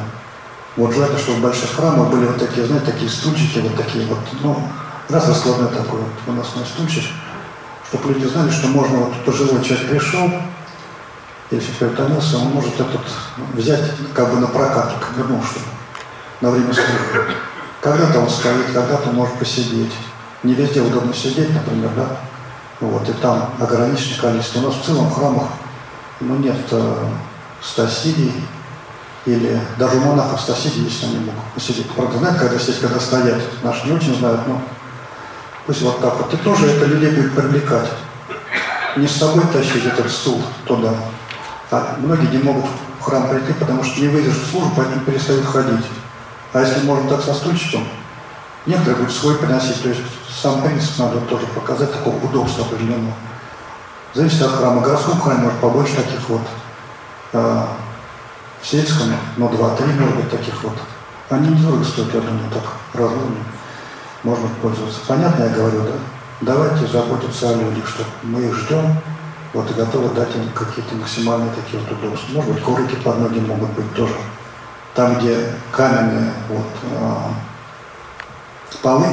[0.76, 4.18] Вот желательно, чтобы в больших храмах были вот такие, знаете, такие стульчики, вот такие вот,
[4.42, 4.62] ну,
[5.10, 7.04] раз раскладной такой вот выносной стульчик,
[7.88, 10.30] чтобы люди знали, что можно, вот пожилой человек пришел,
[11.50, 13.00] если перетомился, он может этот
[13.54, 15.66] взять как бы на прокат, как вернул, чтобы
[16.40, 17.35] на время службы.
[17.81, 19.92] Когда-то он стоит, когда-то может посидеть.
[20.42, 22.07] Не везде удобно сидеть, например, да?
[22.81, 24.61] Вот, и там ограниченное количество.
[24.61, 25.48] У нас в целом в храмах
[26.20, 27.09] ну, нет э,
[27.62, 28.33] стасидий,
[29.26, 31.90] или даже у монахов стасидий, если они могут посидеть.
[31.90, 34.61] Правда, знаете, когда сидеть, когда стоять, наши не очень знают, но
[35.66, 36.33] пусть вот так вот.
[36.33, 37.90] И тоже это людей будет привлекать.
[38.96, 40.94] Не с собой тащить этот стул туда,
[41.70, 42.64] а многие не могут
[42.98, 45.85] в храм прийти, потому что не выдержат службу, поэтому перестают ходить.
[46.52, 47.86] А если можно так со стульчиком,
[48.66, 49.82] некоторые будут свой приносить.
[49.82, 53.14] То есть сам принцип надо тоже показать, такого удобства определенного.
[54.14, 54.80] Зависит от храма.
[54.80, 56.42] Городском храме может побольше таких вот.
[57.32, 57.68] А
[58.60, 60.74] в сельском, ну, два-три, может быть, таких вот.
[61.30, 63.44] Они недорого стоят, я думаю, так разумно.
[64.24, 65.00] Можно пользоваться.
[65.06, 65.92] Понятно я говорю, да?
[66.40, 68.96] Давайте заботиться о людях, что мы их ждем,
[69.52, 72.32] вот, и готовы дать им какие-то максимальные такие вот удобства.
[72.32, 74.14] Может быть, коврики под ноги могут быть тоже.
[74.94, 76.66] Там, где каменные вот,
[77.00, 77.33] а,
[78.83, 79.07] полы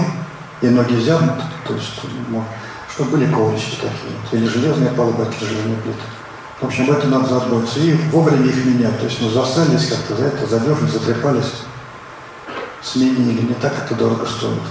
[0.62, 2.50] и ноги зябнут, то есть, может,
[2.94, 6.02] чтобы были коврички такие, или железные полы, бывают железные плиты.
[6.60, 7.80] В общем, об этом надо заботиться.
[7.80, 8.98] И вовремя их менять.
[9.00, 11.54] То есть, ну, засались как-то, за это задернули, затрепались,
[12.82, 13.42] сменили.
[13.42, 14.62] Не так это дорого стоит.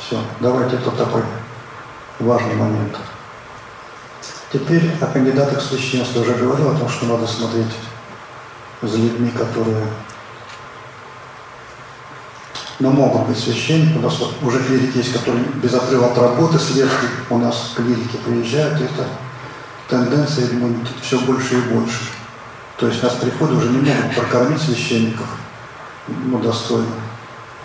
[0.00, 1.22] Все, давайте это такой
[2.18, 2.96] важный момент.
[4.52, 7.74] Теперь о кандидатах в священство уже говорил, о том, что надо смотреть
[8.82, 9.86] за людьми, которые
[12.78, 13.96] но могут быть священники.
[13.96, 18.80] У нас уже клирики есть, которые без отрыва от работы светские у нас клирики приезжают.
[18.80, 19.06] Это
[19.88, 22.00] тенденция, думаю, все больше и больше.
[22.78, 25.26] То есть нас приходы уже не могут прокормить священников
[26.08, 26.86] ну, достойно.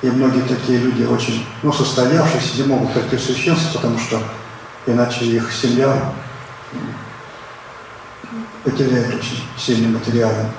[0.01, 4.19] И многие такие люди очень ну, состоявшиеся не могут прийти в священство, потому что
[4.87, 6.13] иначе их семья
[8.63, 10.49] потеряет очень сильно материально.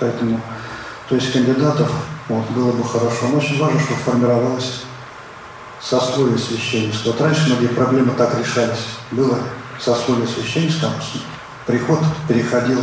[0.00, 0.40] Поэтому,
[1.08, 1.90] то есть кандидатов
[2.30, 3.26] вот, было бы хорошо.
[3.32, 4.84] Но очень важно, чтобы формировалось
[5.80, 7.10] сословие священничества.
[7.10, 8.86] Вот раньше многие проблемы так решались.
[9.10, 9.36] Было
[9.80, 10.90] сословие священничества,
[11.66, 12.82] приход переходил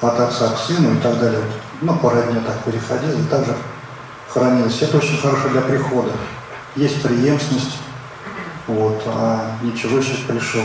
[0.00, 1.42] от отца к сыну и так далее.
[1.80, 3.54] Ну, по родне так переходил и также
[4.28, 4.82] хранилось.
[4.82, 6.10] Это очень хорошо для прихода.
[6.74, 7.78] Есть преемственность,
[8.66, 10.64] вот, а ничего еще пришел.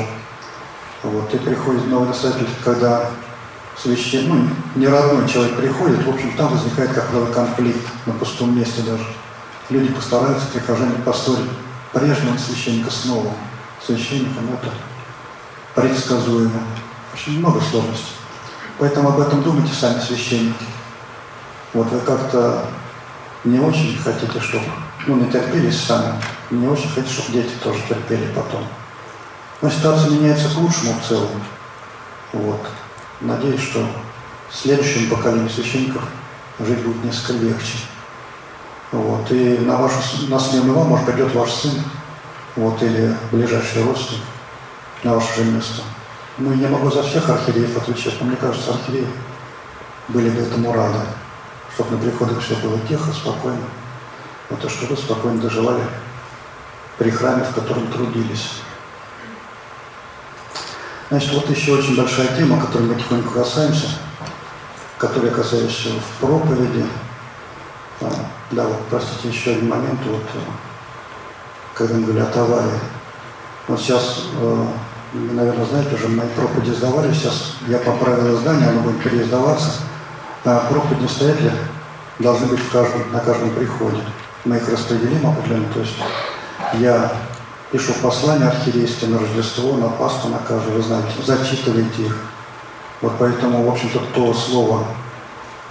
[1.03, 3.11] Вот, и приходит новый настоятель, когда
[3.81, 4.29] священ...
[4.29, 8.81] ну, не родной человек приходит, в общем, там возникает как правило конфликт на пустом месте
[8.81, 9.05] даже.
[9.69, 11.49] Люди постараются, прихожане поссорить
[11.93, 13.33] прежнего священника с новым
[13.85, 14.49] священником.
[14.53, 14.71] Это
[15.75, 16.61] предсказуемо.
[17.13, 18.15] Очень много сложностей.
[18.77, 20.65] Поэтому об этом думайте сами священники.
[21.73, 22.65] Вот вы как-то
[23.43, 24.65] не очень хотите, чтобы,
[25.07, 26.13] ну, не терпелись сами,
[26.49, 28.65] не очень хотите, чтобы дети тоже терпели потом.
[29.61, 31.29] Но ситуация меняется к лучшему в целом.
[32.33, 32.61] Вот.
[33.21, 33.85] Надеюсь, что
[34.51, 36.03] следующему поколению священников
[36.59, 37.77] жить будет несколько легче.
[38.91, 39.31] Вот.
[39.31, 39.95] И на, вашу,
[40.27, 41.73] на смену вам, может, придет ваш сын,
[42.55, 44.23] вот, или ближайший родственник
[45.03, 45.81] на ваше же место.
[46.37, 49.07] Ну, я могу за всех архиереев отвечать, но мне кажется, архиереи
[50.09, 50.99] были бы этому рады,
[51.73, 53.63] чтобы на приходах все было тихо, спокойно.
[54.49, 55.83] Вот то, что вы спокойно доживали
[56.97, 58.49] при храме, в котором трудились.
[61.11, 63.87] Значит, вот еще очень большая тема, которой мы тихонько касаемся,
[64.97, 66.85] которая касается в проповеди.
[67.99, 68.09] А,
[68.51, 70.39] да, вот, простите, еще один момент, вот, э,
[71.73, 72.79] когда мы говорили о товаре.
[73.67, 74.65] Вот сейчас, э,
[75.11, 79.81] вы, наверное, знаете, уже мои проповеди сдавали, сейчас я поправил издание, оно будет переиздаваться.
[80.45, 81.51] А проповеди настоятеля
[82.19, 84.01] должны быть в каждом, на каждом приходе.
[84.45, 85.97] Мы их распределим определенно, то есть
[86.75, 87.11] я
[87.71, 90.39] пишу послание архиерейству на Рождество, на Пасху, на
[90.81, 92.17] знаете, зачитывайте их.
[93.01, 94.85] Вот поэтому, в общем-то, то слово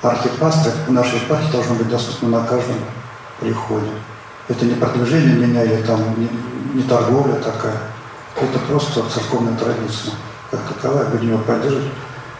[0.03, 2.77] архипастырь в нашей епархии должно быть доступно на каждом
[3.39, 3.91] приходе.
[4.49, 6.29] Это не продвижение меня или там не,
[6.75, 7.79] не торговля такая.
[8.37, 10.15] Это просто церковная традиция.
[10.51, 11.91] Как таковая, будем ее поддерживать.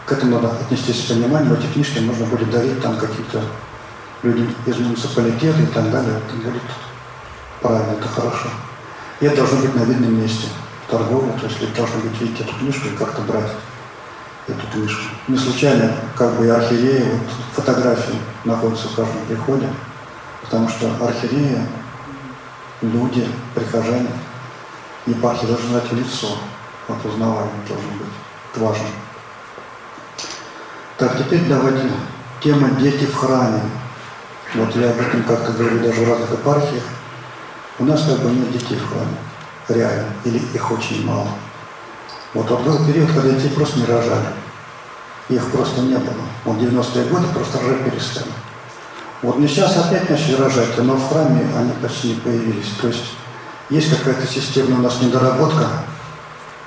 [0.05, 1.53] К этому надо отнестись с пониманием.
[1.53, 3.41] Эти книжки можно будет дарить там какие-то
[4.23, 6.17] люди из муниципалитета и так далее.
[6.17, 6.63] Это будет
[7.61, 8.49] правильно, это хорошо.
[9.21, 10.47] И это должно быть на видном месте
[10.89, 13.51] торговли, то есть должно быть видеть эту книжку и как-то брать
[14.47, 15.03] эту книжку.
[15.27, 17.21] Не случайно, как бы и архиереи, вот,
[17.53, 19.69] фотографии находятся в каждом приходе,
[20.41, 21.61] потому что архиереи,
[22.81, 24.09] люди, прихожане,
[25.05, 26.37] епархи должны знать лицо,
[26.87, 28.07] вот узнавание должен быть,
[28.51, 28.87] это важно.
[30.97, 31.91] Так, теперь давайте
[32.43, 33.61] тема «Дети в храме».
[34.55, 36.83] Вот я об этом как-то говорю даже в разных епархиях.
[37.79, 39.17] У нас как бы нет детей в храме,
[39.69, 41.27] реально, или их очень мало.
[42.33, 44.27] Вот, вот был период, когда детей просто не рожали.
[45.29, 46.23] Их просто не было.
[46.45, 48.31] Вот 90-е годы просто рожать перестали.
[49.21, 52.69] Вот не сейчас опять начали рожать, но в храме они почти не появились.
[52.81, 53.03] То есть
[53.69, 55.67] есть какая-то системная у нас недоработка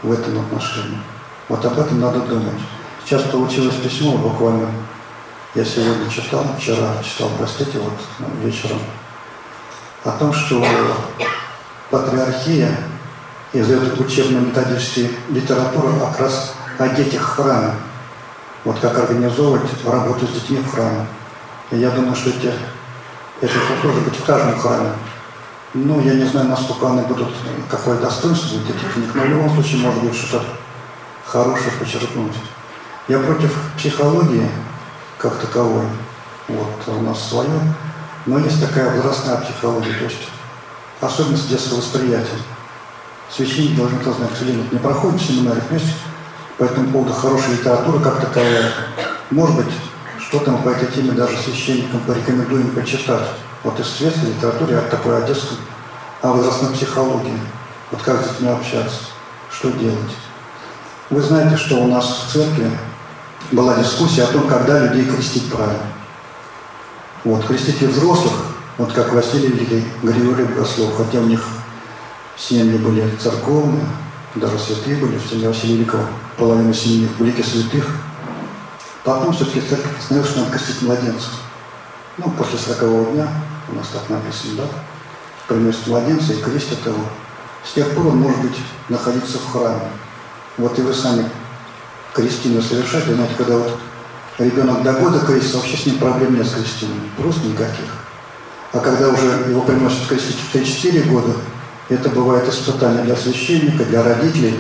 [0.03, 0.99] в этом отношении.
[1.49, 2.61] Вот об этом надо думать.
[3.05, 4.71] Сейчас получилось письмо буквально,
[5.55, 7.93] я сегодня читал, вчера читал, простите, вот
[8.43, 8.79] вечером,
[10.05, 10.65] о том, что
[11.91, 12.77] патриархия
[13.53, 17.73] издает учебно-методические литературу как раз о детях в храме.
[18.65, 21.07] Вот как организовывать работу с детьми в храме.
[21.71, 22.53] И я думаю, что эти,
[23.41, 24.91] это тоже быть в каждом храме.
[25.75, 27.33] Ну, я не знаю, насколько они будут,
[27.71, 30.47] какое достоинство будет этих книг, но в любом случае может быть что-то
[31.27, 32.35] хорошее подчеркнуть.
[33.09, 34.49] Я против психологии
[35.19, 35.87] как таковой.
[36.49, 37.51] Вот у нас свое.
[38.27, 40.29] Но есть такая возрастная психология, то есть
[41.01, 42.39] особенность детского восприятия.
[43.31, 44.33] Священник должен это знать.
[44.33, 45.97] К сожалению, не проходит в семинариях, но есть
[46.59, 48.73] по этому поводу хорошая литература как таковая.
[49.31, 49.75] Может быть,
[50.19, 53.29] что-то мы по этой теме даже священникам порекомендуем почитать.
[53.63, 55.59] Вот из светской литературы, от такой одесской,
[56.23, 57.39] о возрастной психологии.
[57.91, 59.01] Вот как с детьми общаться,
[59.51, 59.99] что делать.
[61.11, 62.71] Вы знаете, что у нас в церкви
[63.53, 65.94] была дискуссия о том, когда людей крестить правильно.
[67.25, 68.35] Вот, крестить и взрослых,
[68.77, 71.43] вот как Василий или Григорий Богослов, хотя у них
[72.37, 73.87] семьи были церковные,
[74.35, 76.03] даже святые были в семье Василия Великого,
[76.37, 77.87] половина семьи в лике святых.
[79.05, 81.31] Потом все-таки церковь постановила, что надо крестить младенцев.
[82.19, 83.29] Ну, после сорокового дня,
[83.71, 84.65] у нас так написано, да,
[85.49, 87.07] приносят младенца и крестят его.
[87.65, 88.57] С тех пор он может быть
[88.91, 89.89] находиться в храме.
[90.59, 91.29] Вот и вы сами
[92.13, 93.79] крестину совершать, знаете, когда вот
[94.39, 98.05] ребенок до года крестится, вообще с ним проблем нет с крестиной, просто никаких.
[98.73, 101.33] А когда уже его приносят крестить в 3-4 года,
[101.89, 104.59] это бывает испытание для священника, для родителей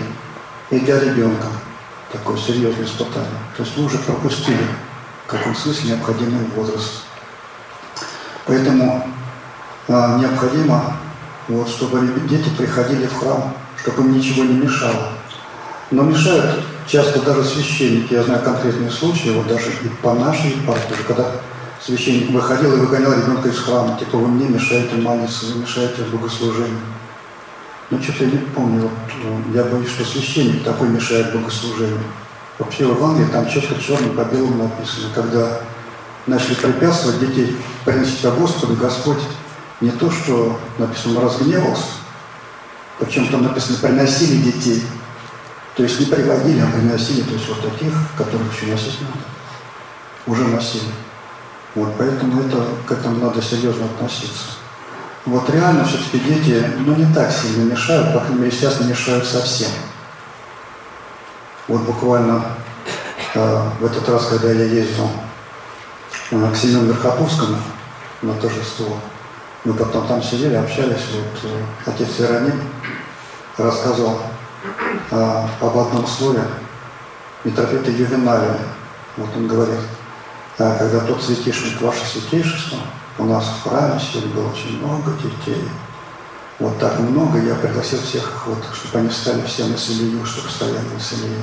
[0.71, 1.47] и для ребенка.
[2.13, 3.41] Такое серьезное испытание.
[3.57, 4.65] То есть вы уже пропустили
[5.27, 7.03] в каком смысле необходимый возраст.
[8.47, 9.09] Поэтому
[9.89, 10.97] а, необходимо,
[11.49, 15.13] вот, чтобы дети приходили в храм, чтобы им ничего не мешало.
[15.91, 20.95] Но мешают часто даже священники, я знаю конкретные случаи, вот даже и по нашей партии,
[21.07, 21.31] когда
[21.81, 26.81] священник выходил и выгонял ребенка из храма, типа вы мне мешаете молиться, вы мешаете богослужению.
[27.91, 28.93] Ну, что-то я не помню, вот,
[29.23, 32.01] ну, я боюсь, что священник такой мешает богослужению.
[32.59, 35.61] Вообще в Евангелии там четко черным по белому написано, когда
[36.27, 39.19] начали препятствовать детей приносить ко Господу, Господь
[39.81, 41.85] не то, что написано, разгневался,
[42.99, 44.83] причем там написано, приносили детей,
[45.77, 49.25] то есть не приводили, а приносили, то есть вот таких, которых еще носить надо,
[50.27, 50.93] уже носили.
[51.75, 54.45] Вот, поэтому это, к этому надо серьезно относиться.
[55.27, 59.27] Вот реально все-таки дети, ну, не так сильно мешают, по крайней мере, сейчас не мешают
[59.27, 59.71] совсем.
[61.67, 62.45] Вот буквально
[63.35, 65.11] э, в этот раз, когда я ездил
[66.31, 67.57] э, к Семену Верхотурскому
[68.23, 68.99] на торжество,
[69.65, 72.61] мы потом там сидели, общались, вот э, отец Иероним
[73.57, 74.21] рассказывал
[75.11, 76.43] а, об одном слове
[77.45, 78.59] митрополита Ювеналия.
[79.17, 79.81] Вот он говорит,
[80.59, 82.79] а, когда тот святейший, ваше святейшество,
[83.19, 85.69] у нас в храме сегодня было очень много детей.
[86.59, 90.87] Вот так много, я пригласил всех, вот, чтобы они встали все на селию, чтобы стояли
[90.93, 91.43] на селии.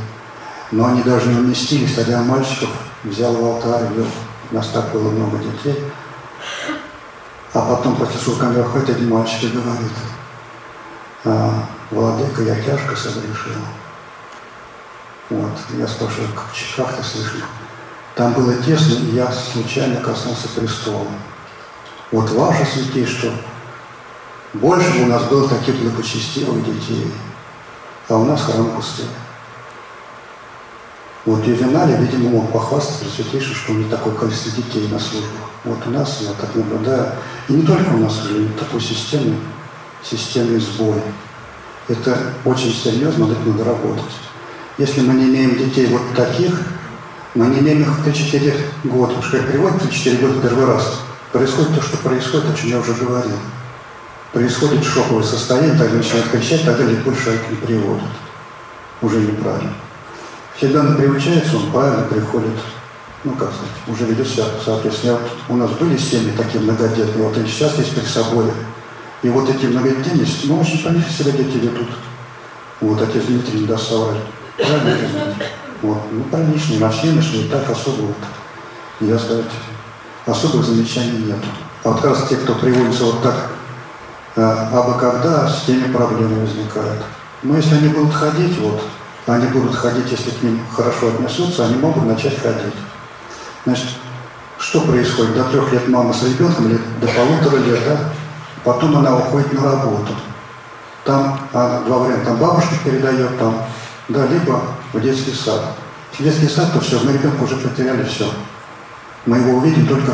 [0.71, 2.69] Но они даже не уместились, тогда мальчиков
[3.03, 4.07] взял в алтарь, вел.
[4.51, 5.83] У нас так было много детей.
[7.53, 9.91] А потом после шурками выходит один мальчик и говорит,
[11.23, 13.53] Владыка, я тяжко согрешил.
[15.29, 17.43] Вот, я спрашиваю, как, как ты слышишь?
[18.15, 21.07] Там было тесно, и я случайно коснулся престола.
[22.11, 23.31] Вот ваше святейшество,
[24.53, 27.09] больше бы у нас было таких благочестивых детей,
[28.09, 29.05] а у нас храм пустой.
[31.23, 35.49] Вот Ювеналий, видимо, мог похвастаться святейшим, что у него такое количество детей на службах.
[35.63, 37.13] Вот у нас, я так наблюдаю,
[37.47, 39.37] и не только у нас, уже такой системный,
[40.03, 41.01] системный сбой.
[41.87, 44.11] Это очень серьезно, над этим надо работать.
[44.77, 46.53] Если мы не имеем детей вот таких,
[47.35, 48.53] мы не имеем их в 3-4
[48.85, 49.13] года.
[49.13, 50.99] Потому что как переводят 3-4 года первый раз,
[51.31, 53.37] происходит то, что происходит, о чем я уже говорил.
[54.33, 58.03] Происходит шоковое состояние, тогда начинают кричать, тогда больше это не приводит.
[59.01, 59.73] Уже неправильно.
[60.55, 62.51] Всегда он приучается, он правильно приходит,
[63.23, 65.13] ну как сказать, уже ведет себя соответственно.
[65.13, 68.45] Вот у нас были семьи такие многодетные, вот и сейчас есть при собой
[69.23, 71.89] и вот эти многодетность, ну, очень конечно себя дети ведут.
[72.79, 74.21] Вот, отец Дмитрий не даст соврать.
[74.57, 75.35] Правильно,
[75.81, 78.15] Вот, ну, приличные, на все нашли, так особо вот.
[78.99, 79.45] я сказать,
[80.25, 81.37] особых замечаний нет.
[81.83, 83.51] А вот как раз те, кто приводится вот так,
[84.35, 87.03] э, абы когда, с теми проблемы возникают.
[87.43, 88.81] Но если они будут ходить, вот,
[89.27, 92.73] они будут ходить, если к ним хорошо отнесутся, они могут начать ходить.
[93.65, 93.87] Значит,
[94.57, 95.35] что происходит?
[95.35, 97.99] До трех лет мама с ребенком, или до полутора лет, да?
[98.63, 100.13] Потом она уходит на работу.
[101.03, 102.27] Там а, два варианта.
[102.27, 103.63] Там бабушка передает, там,
[104.09, 104.61] да, либо
[104.93, 105.61] в детский сад.
[106.11, 108.29] В детский сад, то все, мы ребенка уже потеряли все.
[109.25, 110.13] Мы его увидим только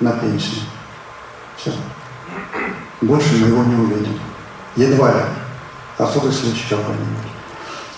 [0.00, 0.62] на пенсии.
[1.56, 1.72] Все.
[3.00, 4.18] Больше мы его не увидим.
[4.76, 5.20] Едва ли.
[5.98, 7.32] Особый случай какой-нибудь.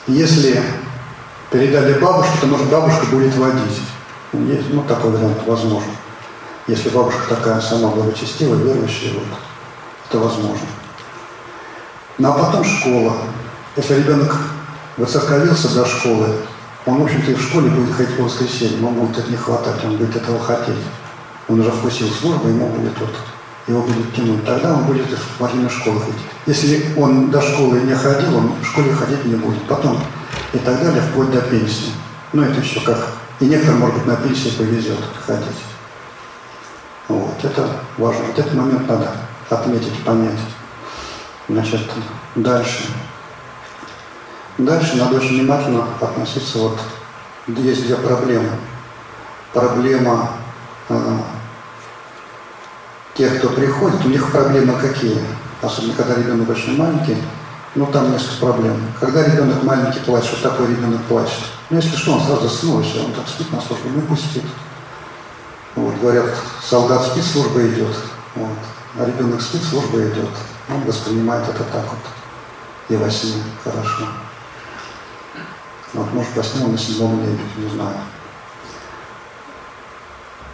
[0.07, 0.61] Если
[1.51, 3.81] передали бабушке, то, может, бабушка будет водить.
[4.33, 5.93] Есть, ну, такой вариант возможно.
[6.67, 9.39] Если бабушка такая сама благочестивая, верующая, вот,
[10.09, 10.67] это возможно.
[12.17, 13.13] Ну, а потом школа.
[13.77, 14.35] Если ребенок
[14.97, 16.29] выцерковился до школы,
[16.87, 19.85] он, в общем-то, и в школе будет ходить по воскресеньям, ему будет это не хватать,
[19.85, 20.77] он будет этого хотеть.
[21.49, 23.15] Он уже вкусил службу, ему будет вот,
[23.67, 24.47] его будет тянуть.
[24.47, 25.07] Тогда он будет
[25.39, 26.23] во время школы ходить.
[26.47, 29.63] Если он до школы не ходил, он в школе ходить не будет.
[29.65, 29.99] Потом
[30.55, 31.93] и так далее, вплоть до пенсии.
[32.33, 33.09] Ну, это еще как.
[33.41, 35.74] И некоторым, может быть, на пенсии повезет ходить.
[37.09, 38.25] Вот, это важно.
[38.25, 39.11] Вот этот момент надо
[39.51, 40.39] отметить, понять.
[41.49, 41.91] Значит,
[42.35, 42.85] дальше.
[44.57, 46.79] Дальше надо очень внимательно относиться, вот
[47.49, 48.51] есть две проблемы.
[49.53, 50.31] Проблема
[50.89, 51.19] э,
[53.15, 55.21] тех, кто приходит, у них проблемы какие?
[55.61, 57.17] Особенно, когда ребенок очень маленький,
[57.75, 58.81] ну там несколько проблем.
[59.01, 61.41] Когда ребенок маленький плачет, что такое ребенок плачет?
[61.71, 64.41] Ну если что, он сразу все, он так спит на службе, ну пусть.
[65.77, 66.27] Вот, говорят,
[66.63, 67.97] солдат служба идет.
[68.37, 68.59] Вот.
[68.99, 70.31] А ребенок служба идет.
[70.69, 71.99] Он воспринимает это так вот.
[72.89, 74.07] И во сне хорошо.
[75.95, 77.97] Вот, может, во сне он на седьмом небе, не знаю.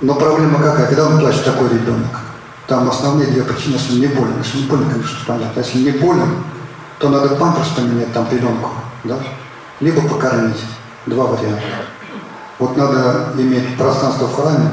[0.00, 0.86] Но проблема какая?
[0.86, 2.20] Когда он плачет, такой ребенок?
[2.66, 4.38] Там основные две причины, если не болен.
[4.38, 5.60] Если он болен, конечно, понятно.
[5.60, 6.44] Если не болен,
[6.98, 8.70] то надо памперс поменять, там пеленку,
[9.04, 9.18] да?
[9.80, 10.62] Либо покормить.
[11.06, 11.62] Два варианта.
[12.58, 14.72] Вот надо иметь пространство в храме,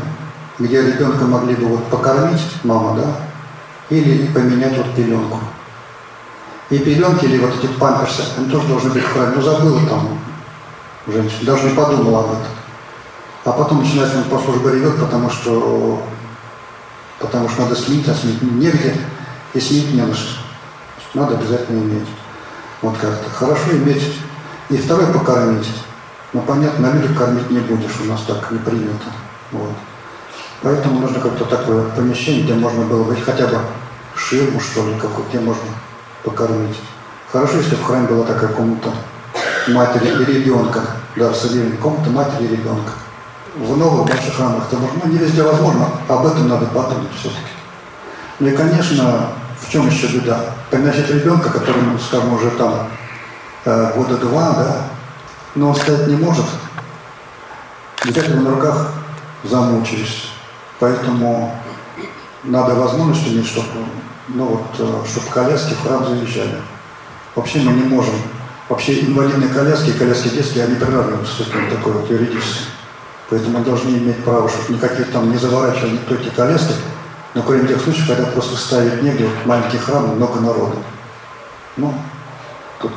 [0.59, 3.05] где ребенка могли бы вот покормить, мама, да,
[3.89, 5.39] или поменять вот пеленку.
[6.69, 9.33] И пеленки или вот эти памперсы, они тоже должны быть в храме.
[9.35, 10.19] Ну, забыла там
[11.07, 12.51] женщина, даже не подумала об этом.
[13.45, 16.03] А потом начинается он по службе ревет, потому что,
[17.19, 18.95] потому что надо сменить, а сменить негде,
[19.53, 20.41] и сменить не на что.
[21.13, 22.07] Надо обязательно иметь.
[22.81, 23.29] Вот как-то.
[23.29, 24.19] Хорошо иметь.
[24.69, 25.69] И второй покормить.
[26.33, 29.05] Но понятно, на людях кормить не будешь, у нас так не принято.
[29.53, 29.71] Вот.
[30.61, 33.59] Поэтому нужно как-то такое помещение, где можно было быть хотя бы
[34.15, 35.69] ширму, что ли, какую где можно
[36.23, 36.77] покормить.
[37.31, 38.89] Хорошо, если в храме была такая комната
[39.67, 40.81] матери и ребенка,
[41.15, 42.93] да, в комната матери и ребенка.
[43.55, 47.41] В новых больших храмах это можно, ну, не везде возможно, об этом надо подумать все-таки.
[48.39, 50.39] Ну и, конечно, в чем еще беда?
[50.69, 52.87] Приносить ребенка, который, ну, скажем, уже там
[53.65, 54.81] э, года два, да,
[55.55, 56.45] но он стоять не может,
[58.03, 58.91] взять его на руках
[59.43, 60.26] замучаешься.
[60.79, 61.55] Поэтому
[62.43, 63.67] надо возможность иметь, чтобы,
[64.29, 66.57] ну вот, э, чтобы коляски в храм заезжали.
[67.35, 68.13] Вообще мы не можем.
[68.69, 72.65] Вообще инвалидные коляски коляски детские, они приравниваются этим такой вот юридически.
[73.29, 76.73] Поэтому мы должны иметь право, чтобы никаких там не заворачивали никто эти коляски,
[77.33, 80.77] но кроме тех случаев, когда просто ставить негде, вот маленький храм, много народу.
[81.75, 81.93] Ну,
[82.81, 82.91] тут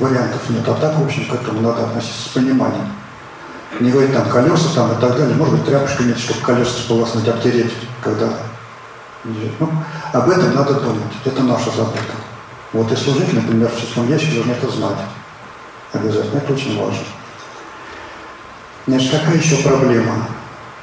[0.00, 0.66] вариантов нет.
[0.66, 2.88] А так, в общем, к этому надо относиться с пониманием.
[3.80, 5.34] Не говорить там колеса там и так далее.
[5.36, 7.72] Может быть, тряпочку иметь, чтобы колеса сполоснуть, обтереть,
[8.02, 8.28] когда
[9.24, 9.70] ну,
[10.12, 11.12] об этом надо думать.
[11.24, 12.14] Это наша забота.
[12.72, 14.98] Вот и служитель, например, в чистом ящике должен это знать.
[15.92, 16.38] Обязательно.
[16.38, 17.04] Это очень важно.
[18.86, 20.26] Значит, какая еще проблема?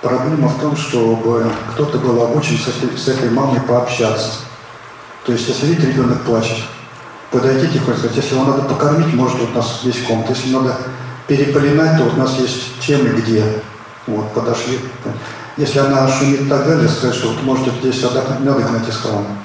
[0.02, 4.40] Проблема в том, чтобы кто-то был обучен с этой, с этой мамой пообщаться.
[5.26, 6.58] То есть, если видите, ребенок плачет,
[7.30, 10.34] подойдите и сказать, если его надо покормить, может, у нас есть комната.
[10.34, 10.76] Если надо
[11.32, 13.42] переполинать, то вот у нас есть чем и где.
[14.06, 14.80] Вот, подошли.
[15.56, 19.38] Если она шумит и так далее, сказать, что вот можете здесь медок найти с храма.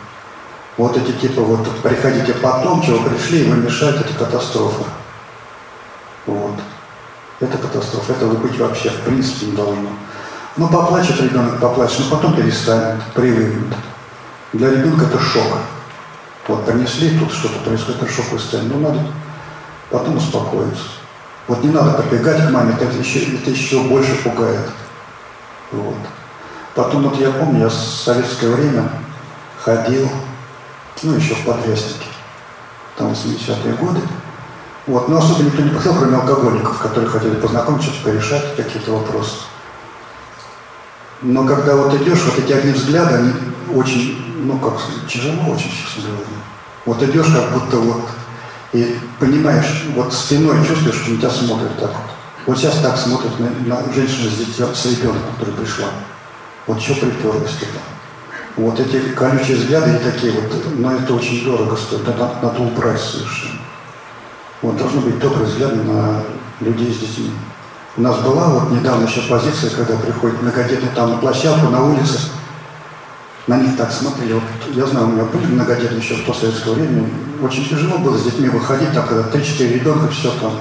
[0.76, 4.84] Вот эти типа вот приходите потом, чего пришли, и вы мешаете, это катастрофа.
[6.26, 6.54] Вот.
[7.38, 8.12] Это катастрофа.
[8.12, 9.90] Этого быть вообще в принципе не должно.
[10.56, 13.76] Ну, поплачет ребенок, поплачет, но потом перестанет, привыкнет.
[14.52, 15.58] Для ребенка это шок.
[16.48, 18.72] Вот принесли, тут что-то происходит, это шоковое состояние.
[18.74, 19.00] Ну, надо
[19.90, 20.95] потом успокоиться.
[21.48, 24.68] Вот не надо побегать к маме, это еще, это еще больше пугает.
[25.70, 25.96] Вот.
[26.74, 28.90] Потом вот я помню, я в советское время
[29.62, 30.08] ходил,
[31.02, 32.06] ну, еще в подрестнике,
[32.96, 34.00] там 80-е годы.
[34.86, 39.36] Вот, но особо никто не приходил, кроме алкоголиков, которые хотели познакомиться, порешать какие-то вопросы.
[41.22, 43.32] Но когда вот идешь, вот эти одни взгляды, они
[43.74, 44.74] очень, ну как
[45.08, 46.26] тяжело очень, честно говоря.
[46.84, 48.08] Вот идешь как будто вот,
[48.76, 52.10] и понимаешь, вот спиной чувствуешь, что на тебя смотрят так вот.
[52.46, 55.88] Вот сейчас так смотрят на, на женщину с, детьми, с ребенком, которая пришла.
[56.66, 57.80] Вот что приперлось туда.
[58.56, 63.00] Вот эти колючие взгляды и такие вот, но это очень дорого стоит, надо, надо убрать
[63.00, 63.60] совершенно.
[64.60, 66.22] Вот должны быть добрые взгляды на
[66.60, 67.30] людей с детьми.
[67.96, 72.18] У нас была вот недавно еще позиция, когда приходит многодетный там на площадку, на улице,
[73.46, 74.34] на них так смотрели.
[74.34, 74.42] Вот,
[74.74, 77.08] я знаю, у меня были многодетные еще в то советское время.
[77.42, 80.52] Очень тяжело было с детьми выходить, там, когда 3-4 ребенка, все там,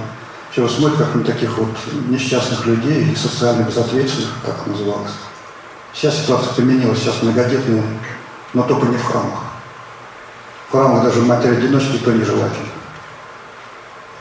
[0.51, 1.69] все смотрят, как на таких вот
[2.09, 5.11] несчастных людей или социально безответственных, как это называлось.
[5.93, 7.83] Сейчас ситуация поменялась, сейчас многодетные,
[8.53, 9.43] но только не в храмах.
[10.67, 12.69] В храмах даже матери-одиночки то не желательно,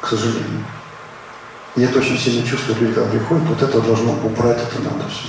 [0.00, 0.64] к сожалению.
[1.76, 5.28] И это очень сильно чувствует люди, когда приходят, вот это должно убрать, это надо все.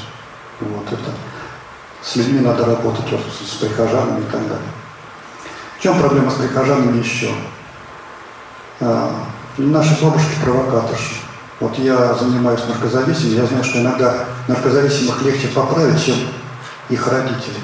[0.60, 1.12] Вот это.
[2.04, 4.70] С людьми надо работать, вот, с прихожанами и так далее.
[5.78, 7.32] В чем проблема с прихожанами еще?
[8.80, 9.26] А,
[9.58, 11.16] наши бабушки провокаторши.
[11.60, 16.16] Вот я занимаюсь наркозависимым, я знаю, что иногда наркозависимых легче поправить, чем
[16.90, 17.64] их родителей.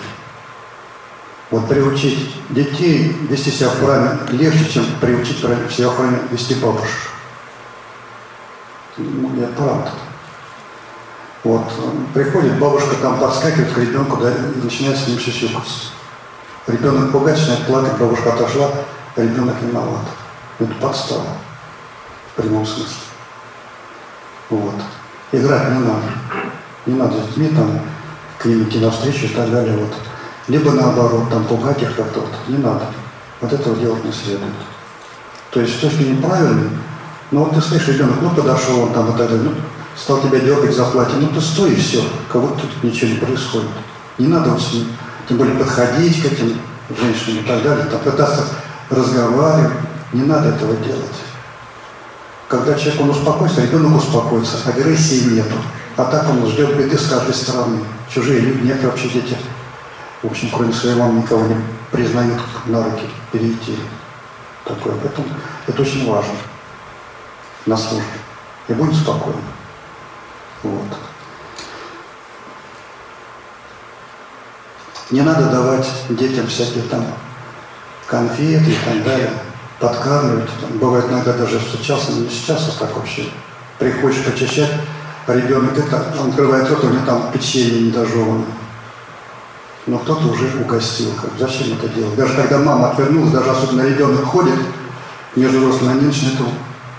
[1.49, 7.11] Вот приучить детей вести себя храме легче, чем приучить себя храме вести бабушек.
[8.97, 9.91] Ну, я правда.
[11.43, 11.63] Вот,
[12.13, 15.87] приходит бабушка, там подскакивает к ребенку, да, и начинает с ним сюсюкаться.
[16.67, 18.69] Ребенок пугать, начинает плакать, бабушка отошла,
[19.15, 20.05] а ребенок виноват.
[20.59, 21.25] Это подстава.
[22.33, 22.95] В прямом смысле.
[24.49, 24.75] Вот.
[25.31, 26.03] Играть не надо.
[26.85, 27.79] Не надо с детьми там
[28.37, 29.75] к ним идти навстречу и так далее.
[29.75, 29.93] Вот.
[30.47, 32.19] Либо наоборот, там пугать их как-то.
[32.19, 32.33] Вот.
[32.47, 32.85] Не надо.
[33.39, 34.53] Вот этого делать не следует.
[35.51, 36.69] То есть то, что неправильно,
[37.31, 39.51] ну вот ты слышишь, ребенок, ну подошел он там и так далее, ну,
[39.95, 43.17] стал тебя дергать за платье, ну ты стой и все, как будто тут ничего не
[43.17, 43.69] происходит.
[44.17, 44.87] Не надо вот с ним,
[45.31, 46.59] тем более подходить к этим
[46.89, 48.47] женщинам и так далее, там пытаться
[48.89, 49.77] разговаривать,
[50.11, 51.05] не надо этого делать.
[52.49, 55.55] Когда человек, он успокоится, ребенок успокоится, агрессии нету.
[55.95, 57.79] А так он ждет беды с каждой стороны.
[58.13, 59.37] Чужие люди, некоторые вообще дети,
[60.21, 61.55] в общем, кроме своей мамы, никого не
[61.91, 63.77] признают на руки перейти.
[64.65, 64.95] Такое.
[65.01, 65.27] Поэтому
[65.65, 66.33] это очень важно
[67.65, 68.19] на службе.
[68.67, 69.39] И будь спокойны.
[70.63, 70.87] Вот.
[75.11, 77.05] Не надо давать детям всякие там
[78.07, 79.31] конфеты и так далее
[79.79, 80.49] подкармливать.
[80.61, 83.25] Там, бывает иногда даже встречался, не сейчас, а так вообще.
[83.77, 84.71] Приходишь почищать,
[85.27, 88.45] ребенок это, он открывает рот, у него там печенье недожеванное.
[89.87, 91.11] Но кто-то уже угостил.
[91.19, 92.15] Как, зачем это делать?
[92.15, 94.59] Даже когда мама отвернулась, даже особенно ребенок ходит
[95.35, 96.39] между взрослыми, они начинают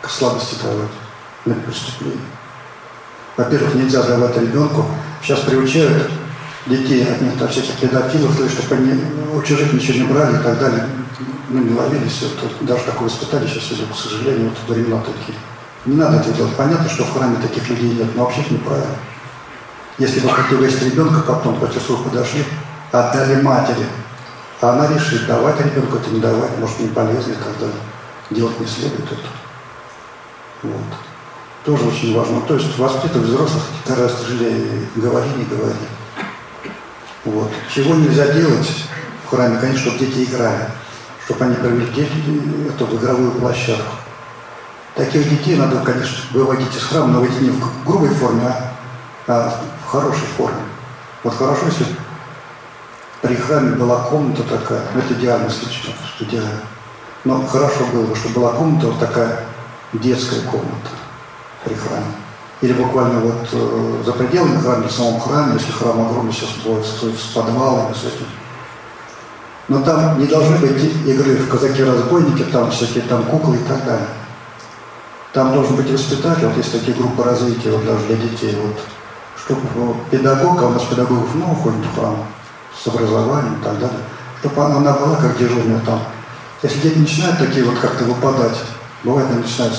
[0.03, 0.89] к слабости давать,
[1.45, 2.19] на преступление.
[3.37, 4.85] Во-первых, нельзя давать ребенку.
[5.23, 6.11] Сейчас приучают
[6.67, 9.01] детей от них, всяких педофилов, то есть, чтобы они
[9.35, 10.87] у чужих ничего не брали и так далее
[11.53, 15.39] мы не ловились, вот, даже такое испытали сейчас идет, к сожалению, вот времена такие.
[15.85, 16.57] Не надо это делать.
[16.57, 18.97] Понятно, что в храме таких людей нет, но вообще это неправильно.
[19.99, 22.45] Если вы хотите вывести ребенка, потом по часу подошли,
[22.91, 23.87] отдали матери,
[24.61, 27.77] а она решит, давать ребенку это не давать, может не полезно и так далее.
[28.31, 29.29] Делать не следует это.
[30.63, 30.75] Вот.
[31.65, 32.41] Тоже очень важно.
[32.43, 35.75] То есть воспитывать взрослых гораздо тяжелее говори, не говори.
[37.25, 37.51] Вот.
[37.75, 38.69] Чего нельзя делать
[39.25, 40.69] в храме, конечно, чтобы дети играли
[41.25, 41.87] чтобы они провели
[42.69, 43.95] эту в игровую площадку.
[44.95, 48.63] Таких детей надо, конечно, выводить из храма, но выводить не в грубой форме, а,
[49.29, 50.61] а в хорошей форме.
[51.23, 51.87] Вот хорошо, если
[53.23, 56.61] при храме была комната такая, ну это идеальный случай, что идеально.
[57.25, 59.47] Но хорошо было бы, чтобы была комната вот такая,
[59.93, 60.91] детская комната
[61.65, 62.22] при храме.
[62.63, 66.87] Или буквально вот э, за пределами храма, в самом храме, если храм огромный сейчас будет,
[66.87, 68.27] с подвалами, с этим,
[69.69, 74.07] но там не должны быть игры в казаки-разбойники, там всякие там куклы и так далее.
[75.33, 78.79] Там должен быть воспитатель, вот есть такие группы развития вот даже для детей, вот,
[79.37, 82.17] чтобы ну, педагог, а у нас педагогов много ходит в храм,
[82.77, 84.01] с образованием и так далее,
[84.41, 86.01] чтобы она была как дежурная там.
[86.63, 88.59] Если дети начинают такие вот как-то выпадать,
[89.05, 89.75] бывает, они начинают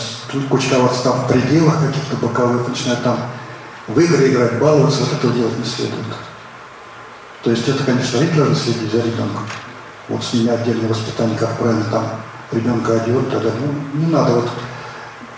[0.49, 3.17] кучковаться там в пределах каких-то боковых, начинают там
[3.87, 6.05] в игры играть, баловаться, вот этого делать не следует.
[7.43, 9.45] То есть это, конечно, родители должны следить за ребенком
[10.09, 12.05] вот с ними отдельное воспитание, как правильно там
[12.51, 14.33] ребенка одевать, тогда ну, не надо.
[14.33, 14.49] Вот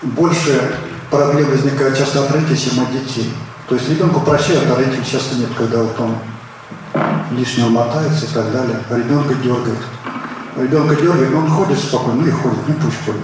[0.01, 0.75] больше
[1.09, 3.33] проблем возникает часто от родителей, чем от детей.
[3.67, 6.15] То есть ребенку прощают, а родителей часто нет, когда вот он
[7.31, 8.79] лишнего мотается и так далее.
[8.89, 9.79] Ребенка дергает.
[10.55, 13.21] Ребенка дергает, но он ходит спокойно, ну и ходит, ну пусть ходит.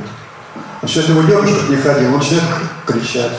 [0.82, 2.50] Начинает его дергать, чтобы не ходил, он начинает
[2.86, 3.38] кричать.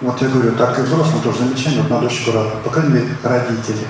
[0.00, 3.16] Вот я говорю, так и взрослым тоже замечание, вот на дочку рада, по крайней мере,
[3.22, 3.86] родители.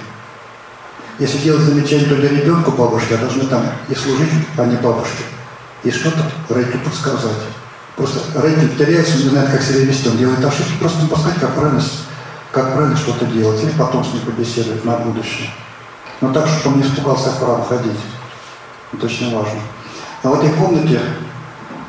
[1.20, 5.22] Если делать замечание только ребенку бабушки, а должны там и служить, а не бабушке.
[5.84, 7.36] И что-то родителю подсказать.
[7.94, 11.82] Просто родитель теряется, не знает, как себя вести, он делает ошибки, просто подсказать, как правильно,
[12.51, 13.62] как правильно что-то делать.
[13.62, 15.51] Или потом с ним побеседовать на будущее.
[16.20, 18.01] Но так, чтобы он не испугался храм ходить.
[18.92, 19.61] Это очень важно.
[20.22, 21.01] А в этой комнате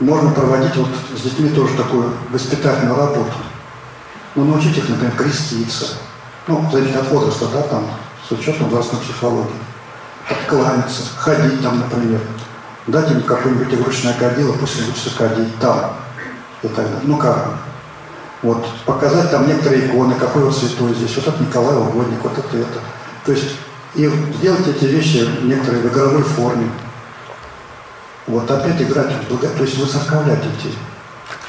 [0.02, 3.32] можно проводить вот с детьми тоже такую воспитательную работу.
[4.36, 5.98] Ну, научить их, например, креститься.
[6.48, 7.86] Ну, зависит от возраста, да, там,
[8.28, 9.52] с учетом взрослой психологии.
[10.30, 12.20] Откланяться, ходить там, например.
[12.88, 15.94] Дать им какое-нибудь игрушечное кадило, пусть учатся ходить там.
[16.64, 17.02] И так далее.
[17.04, 17.56] Ну как?
[18.42, 22.58] Вот, показать там некоторые иконы, какой вот святой здесь, вот это Николай Угодник, вот это
[22.58, 22.80] это.
[23.24, 23.52] То есть
[23.94, 26.72] и сделать эти вещи некоторые в игровой форме.
[28.28, 29.48] Вот опять играть в благо...
[29.48, 30.78] то есть высоковлять детей.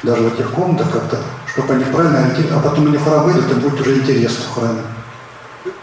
[0.01, 1.17] Даже в этих комнатах как-то,
[1.47, 4.53] чтобы они правильно ориентировались, а потом они в храм выйдут, им будет уже интересно в
[4.55, 4.81] храме.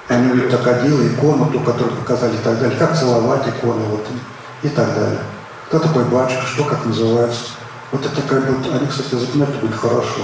[0.09, 4.07] Они увидят акадилы, икону, ту, которую показали и так далее, как целовать иконы, вот,
[4.63, 5.21] и так далее.
[5.69, 7.45] Кто такой батюшка, что как называется.
[7.93, 10.23] Вот это как бы, они, кстати, запоминать будет хорошо.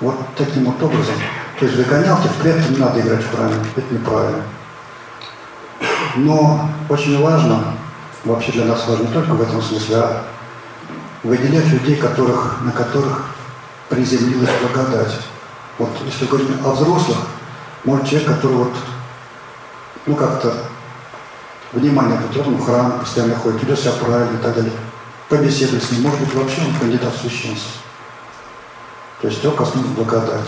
[0.00, 1.14] Вот таким вот образом.
[1.58, 4.42] То есть догонялки в клетке не надо играть в храме, это неправильно.
[6.16, 7.76] Но очень важно,
[8.24, 10.24] вообще для нас важно не только в этом смысле, а
[11.22, 13.26] выделять людей, которых, на которых
[13.88, 15.18] приземлилась благодать.
[15.78, 17.18] Вот если говорим о взрослых,
[17.84, 18.72] может человек, который вот,
[20.06, 20.54] ну как-то
[21.72, 24.72] внимание потребно в храм, постоянно ходит, ведет себя правильно и так далее.
[25.28, 27.70] Побеседуй с ним, может быть, вообще он кандидат в священство.
[29.20, 30.46] То есть его коснулась благодать.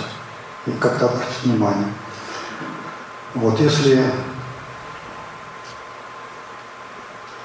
[0.66, 1.88] И как-то обратить внимание.
[3.34, 4.04] Вот если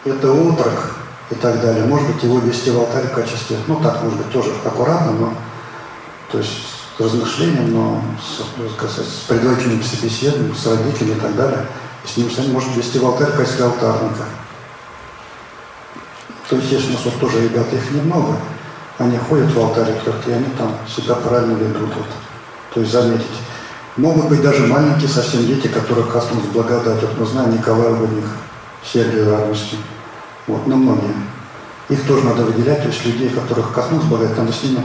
[0.06, 0.96] это отрок
[1.30, 1.86] и так далее.
[1.86, 5.34] Может быть, его вести в алтарь в качестве, ну так, может быть, тоже аккуратно, но,
[6.32, 6.52] то есть
[6.98, 11.66] с размышлением, но с, сказать, с предварительным собеседованием, с родителями и так далее.
[12.06, 14.26] С ним самим может вести в алтарь в качестве алтарника.
[16.50, 18.36] То есть, если у нас вот тоже ребята, их немного,
[18.98, 19.94] они ходят в алтарь,
[20.28, 21.90] и они там себя правильно ведут.
[21.96, 22.08] Вот.
[22.74, 23.26] То есть заметить.
[23.96, 27.02] Могут быть даже маленькие совсем дети, которых коснулась благодать.
[27.02, 28.26] Вот мы знаем Николая Водник,
[28.84, 29.78] Сергия Радости.
[30.48, 31.14] Вот, но многие.
[31.90, 34.84] Их тоже надо выделять, то есть людей, которых коснулся благодать, надо с ними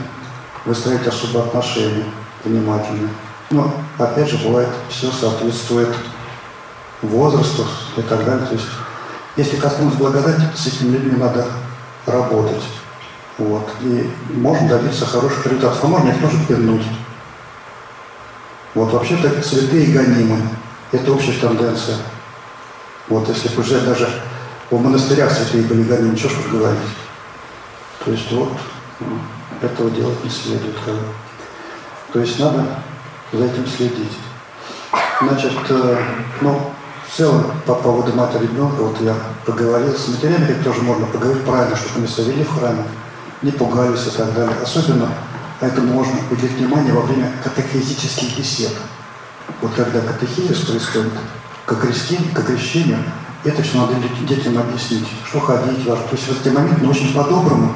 [0.64, 2.04] выстроить особые отношения,
[2.44, 3.10] внимательно.
[3.50, 5.94] Но, опять же, бывает, все соответствует
[7.02, 7.66] возрасту
[7.96, 8.46] и так далее.
[8.46, 8.66] То есть,
[9.36, 11.46] если коснулась благодать, с этими людьми надо
[12.06, 12.62] работать.
[13.38, 13.68] Вот.
[13.82, 15.82] И можно добиться хороших результатов.
[15.82, 16.84] А можно их тоже пирнуть.
[18.74, 20.40] Вот вообще-то святые гонимы.
[20.92, 21.96] Это общая тенденция.
[23.08, 24.08] Вот если взять даже
[24.70, 26.80] в монастырях святые гонимы, ничего что говорить.
[28.04, 28.52] То есть вот
[29.00, 29.18] ну,
[29.60, 30.76] этого делать не следует.
[32.12, 32.64] То есть надо
[33.32, 34.12] за этим следить.
[35.20, 35.98] Значит, э,
[36.40, 36.72] ну,
[37.08, 41.76] в целом, по поводу матери ребенка, вот я поговорил с матерями, тоже можно поговорить правильно,
[41.76, 42.84] чтобы они себя вели в храме,
[43.42, 44.56] не пугались и так далее.
[44.62, 45.08] Особенно
[45.60, 48.72] этому можно уделить внимание во время катехизических бесед.
[49.60, 51.12] Вот когда катехизис происходит,
[51.66, 52.98] как крестение, как крещение,
[53.44, 53.94] это все надо
[54.26, 56.04] детям объяснить, что ходить важно.
[56.04, 57.74] То есть в эти моменты, но очень по-доброму,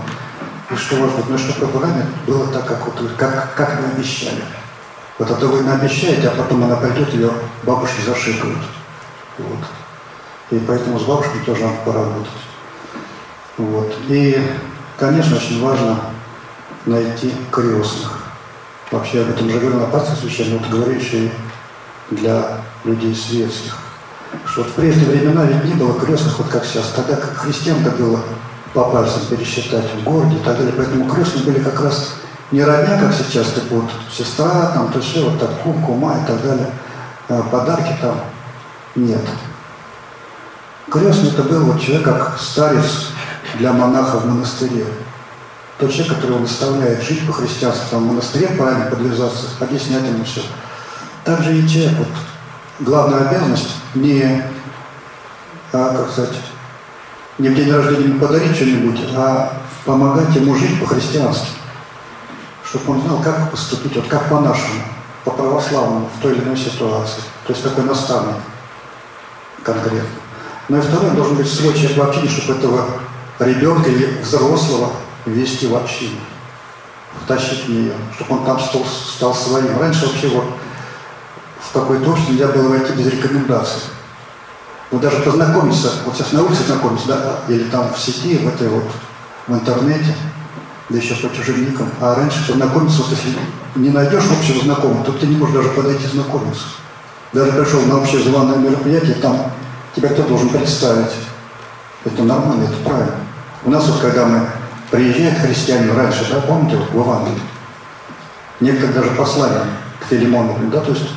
[0.70, 4.42] и что важно, но чтобы программе было так, как, вот, как, как мы обещали.
[5.18, 7.30] Вот это вы наобещаете, а потом она придет, ее
[7.64, 8.58] бабушки зашикают.
[9.38, 9.58] Вот.
[10.50, 12.30] И поэтому с бабушкой тоже надо поработать.
[13.56, 13.92] Вот.
[14.08, 14.40] И,
[14.96, 16.00] конечно, очень важно
[16.86, 18.12] найти крестных.
[18.90, 21.30] Вообще об этом уже говорил на пасторе священном, вот говорю еще и
[22.10, 23.76] для людей светских.
[24.46, 26.92] Что вот в прежние времена ведь не было крестных, вот как сейчас.
[26.94, 28.20] Тогда как христиан-то было
[28.74, 30.74] по пальцам пересчитать в городе и так далее.
[30.76, 32.14] Поэтому крестные были как раз
[32.50, 36.26] не родня, как сейчас, так вот, сестра, там, то все, вот так, кум, кума и
[36.26, 36.70] так далее.
[37.28, 38.20] А подарки там
[38.94, 39.20] нет.
[40.90, 43.08] Крестный это был вот человек, как старец
[43.58, 44.86] для монаха в монастыре.
[45.78, 50.24] Тот человек, который его наставляет жить по христианству, там в монастыре правильно подвязаться, объяснять ему
[50.24, 50.42] все.
[51.24, 52.08] Также и человек, вот,
[52.80, 54.42] главная обязанность не,
[55.72, 56.36] а, как сказать,
[57.38, 59.52] не в день рождения подарить что-нибудь, а
[59.84, 61.48] помогать ему жить по-христиански.
[62.64, 64.82] Чтобы он знал, как поступить, вот как по-нашему,
[65.24, 67.22] по-православному, в той или иной ситуации.
[67.46, 68.36] То есть такой наставник
[69.62, 70.08] конкретно.
[70.68, 72.86] Ну и второе, должен быть свой человек в общине, чтобы этого
[73.38, 74.92] ребенка или взрослого
[75.24, 76.18] вести в общину,
[77.24, 79.78] втащить в нее, чтобы он там стал, стал своим.
[79.78, 80.44] Раньше вообще вот
[81.60, 83.82] в какой-то обществе нельзя было войти без рекомендаций.
[84.90, 88.68] Вот даже познакомиться, вот сейчас на улице знакомиться, да, или там в сети, в этой
[88.68, 88.84] вот,
[89.46, 90.14] в интернете,
[90.88, 91.88] да еще по чужим никам.
[92.00, 93.38] А раньше познакомиться, вот если
[93.74, 96.64] не найдешь общего знакомого, то ты не можешь даже подойти знакомиться.
[97.32, 99.52] Даже пришел на общее званое мероприятие, там
[99.94, 101.12] тебя кто должен представить.
[102.04, 103.16] Это нормально, это правильно.
[103.64, 104.48] У нас вот когда мы
[104.90, 107.42] приезжают христиане раньше, да, помните, вот в Евангелии,
[108.60, 109.60] некоторые даже послали
[110.00, 111.10] к Филимону, да, то есть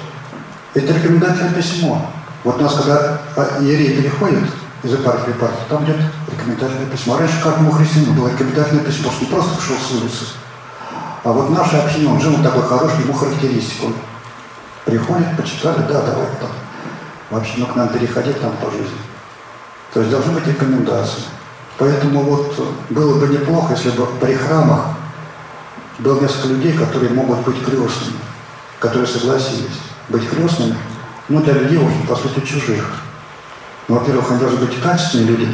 [0.73, 2.05] это рекомендательное письмо.
[2.43, 3.19] Вот у нас, когда
[3.59, 4.43] иерей переходит
[4.83, 5.97] из епархии в епархию, там идет
[6.31, 7.17] рекомендательное письмо.
[7.17, 10.25] Раньше, как у христиан, было рекомендательное письмо, что не просто пришел с улицы.
[11.23, 13.93] А вот наша община, он жил такой хороший, ему характеристику.
[14.85, 16.49] Приходит, почитали, да, давай там.
[17.29, 18.97] Вообще, ну, к нам переходить там по жизни.
[19.93, 21.21] То есть должны быть рекомендации.
[21.77, 22.59] Поэтому вот
[22.89, 24.85] было бы неплохо, если бы при храмах
[25.99, 28.17] было несколько людей, которые могут быть крестными,
[28.79, 30.75] которые согласились быть крестными,
[31.29, 32.85] людей, в общем, по сути, чужих.
[33.87, 35.53] Ну, во-первых, они должны быть качественные люди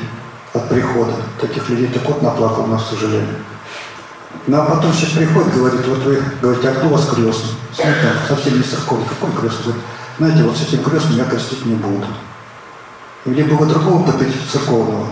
[0.53, 1.13] от прихода.
[1.39, 3.35] Таких людей так вот наплакал у нас, к сожалению.
[4.47, 7.51] Ну, а потом сейчас приходит, говорит, вот вы говорите, а кто у вас крестный?
[7.73, 9.05] Смотрите, совсем не церковный.
[9.07, 9.73] Какой крестный?
[10.17, 12.05] Знаете, вот с этим крестным я крестить не буду.
[13.25, 15.07] Либо вы другого попить церковного,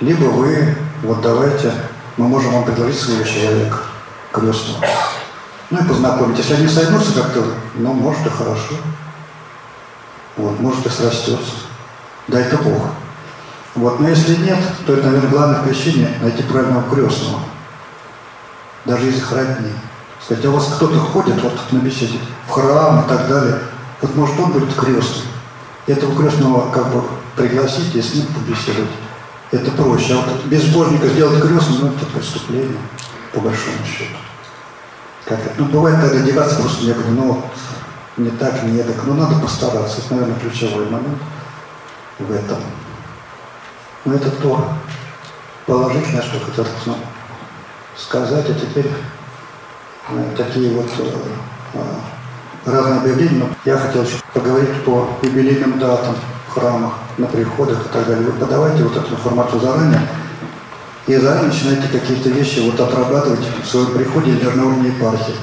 [0.00, 1.72] либо вы, вот давайте,
[2.16, 3.78] мы можем вам предложить своего человека
[4.32, 4.84] крестного.
[5.70, 6.38] Ну и познакомить.
[6.38, 7.44] Если они сойдутся как-то,
[7.74, 8.74] ну, может и хорошо.
[10.36, 11.54] Вот, может и срастется.
[12.28, 12.82] Да это Бог.
[13.74, 17.40] Вот, но если нет, то это, наверное, главная причина найти правильного крестного.
[18.84, 19.72] Даже их родни.
[20.22, 23.58] Сказать, а у вас кто-то ходит вот на беседе в храм и так далее,
[24.00, 25.26] вот может он будет крестным.
[25.86, 27.02] Этого крестного как бы
[27.36, 28.90] пригласить и с ним побеседовать.
[29.50, 30.14] Это проще.
[30.14, 32.78] А вот безбожника сделать крестным, ну это преступление,
[33.32, 34.16] по большому счету.
[35.24, 35.38] Как?
[35.56, 37.44] Ну, бывает, когда деваться просто некуда, ну, вот,
[38.18, 39.04] не так, не так.
[39.06, 40.00] Но надо постараться.
[40.00, 41.18] Это, наверное, ключевой момент
[42.18, 42.58] в этом.
[44.04, 44.68] Но это то
[45.66, 46.96] положительное, что хотел ну,
[47.96, 48.44] сказать.
[48.48, 48.90] А теперь
[50.10, 51.10] э, такие вот э,
[51.74, 53.44] э, разные объявления.
[53.44, 56.16] Но я хотел еще поговорить по юбилейным датам
[56.48, 58.26] в храмах, на приходах и так далее.
[58.26, 60.00] Вы подавайте вот эту информацию заранее.
[61.06, 65.34] И заранее начинайте какие-то вещи вот отрабатывать в своем приходе или на уровне епархии.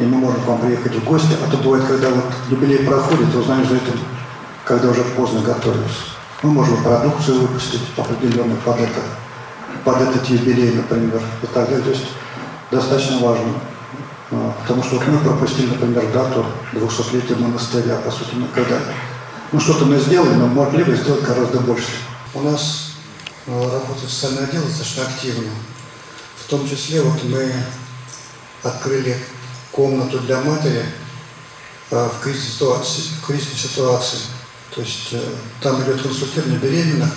[0.00, 1.36] И мы можем к вам приехать в гости.
[1.44, 3.92] А то бывает, когда вот юбилей проходит, узнаешь за это,
[4.64, 6.10] когда уже поздно готовишься.
[6.42, 9.00] Мы можем продукцию выпустить определенную под, это,
[9.84, 11.84] под этот юбилей, например, и так далее.
[11.84, 12.06] То есть
[12.72, 13.52] достаточно важно.
[14.32, 18.76] А, потому что вот мы пропустили, например, дату 200-летия монастыря, по сути, мы когда
[19.52, 21.90] ну что-то мы сделали, но могли бы сделать гораздо больше.
[22.34, 22.89] У нас
[23.46, 25.50] Э, работает социальный отдел достаточно активно.
[26.44, 27.52] В том числе вот мы
[28.62, 29.16] открыли
[29.72, 30.84] комнату для матери
[31.90, 33.02] э, в кризисной ситуации.
[33.22, 34.18] В кризисной ситуации.
[34.74, 35.22] То есть э,
[35.62, 37.10] там идет консультирование беременных,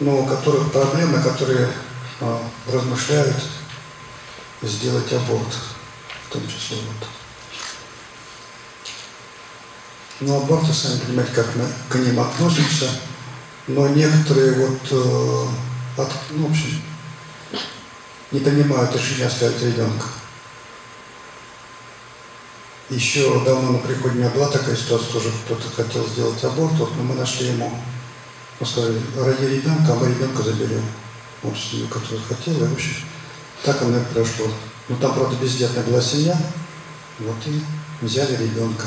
[0.00, 1.68] но у которых проблемы, которые
[2.72, 3.36] размышляют
[4.62, 5.52] сделать аборт,
[6.28, 7.08] в том числе вот.
[10.20, 12.88] Но аборты, сами понимаете, как мы к ним относимся–
[13.66, 16.82] но некоторые вот, э, от, ну, в общем,
[18.30, 20.06] не понимают решения оставить ребенка.
[22.90, 27.02] Еще давно на приходе у была такая ситуация, тоже кто-то хотел сделать аборт, вот, но
[27.04, 27.72] мы нашли ему,
[28.60, 30.84] мы сказали, ради ребенка, а мы ребенка заберем.
[31.42, 32.96] Вот семью, которую хотела, и, в общем,
[33.64, 34.46] так оно и прошло.
[34.88, 36.36] Ну там, правда, бездетная была семья,
[37.20, 37.62] вот и
[38.04, 38.84] взяли ребенка.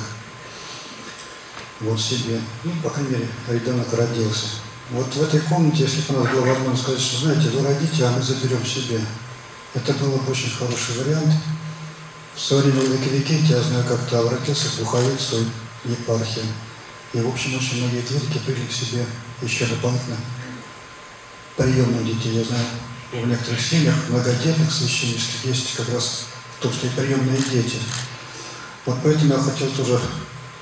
[1.80, 2.40] Вот себе.
[2.64, 4.67] Ну, по крайней мере, ребенок родился.
[4.90, 8.06] Вот в этой комнате, если бы у нас было возможность сказать, что, знаете, вы родите,
[8.06, 9.02] а мы заберем себе,
[9.74, 11.34] это был бы очень хороший вариант.
[12.34, 15.40] В современном Википедии я знаю, как-то обратился к духовенству
[15.84, 16.44] епархии.
[17.14, 19.06] И, в общем, очень многие клирики приняли к себе
[19.42, 20.18] еще дополнительно
[21.58, 22.38] приемных детей.
[22.38, 22.66] Я знаю,
[23.12, 26.26] в некоторых семьях многодетных священничеств есть как раз
[26.60, 27.78] в том числе и приемные дети.
[28.86, 30.00] Вот поэтому я хотел тоже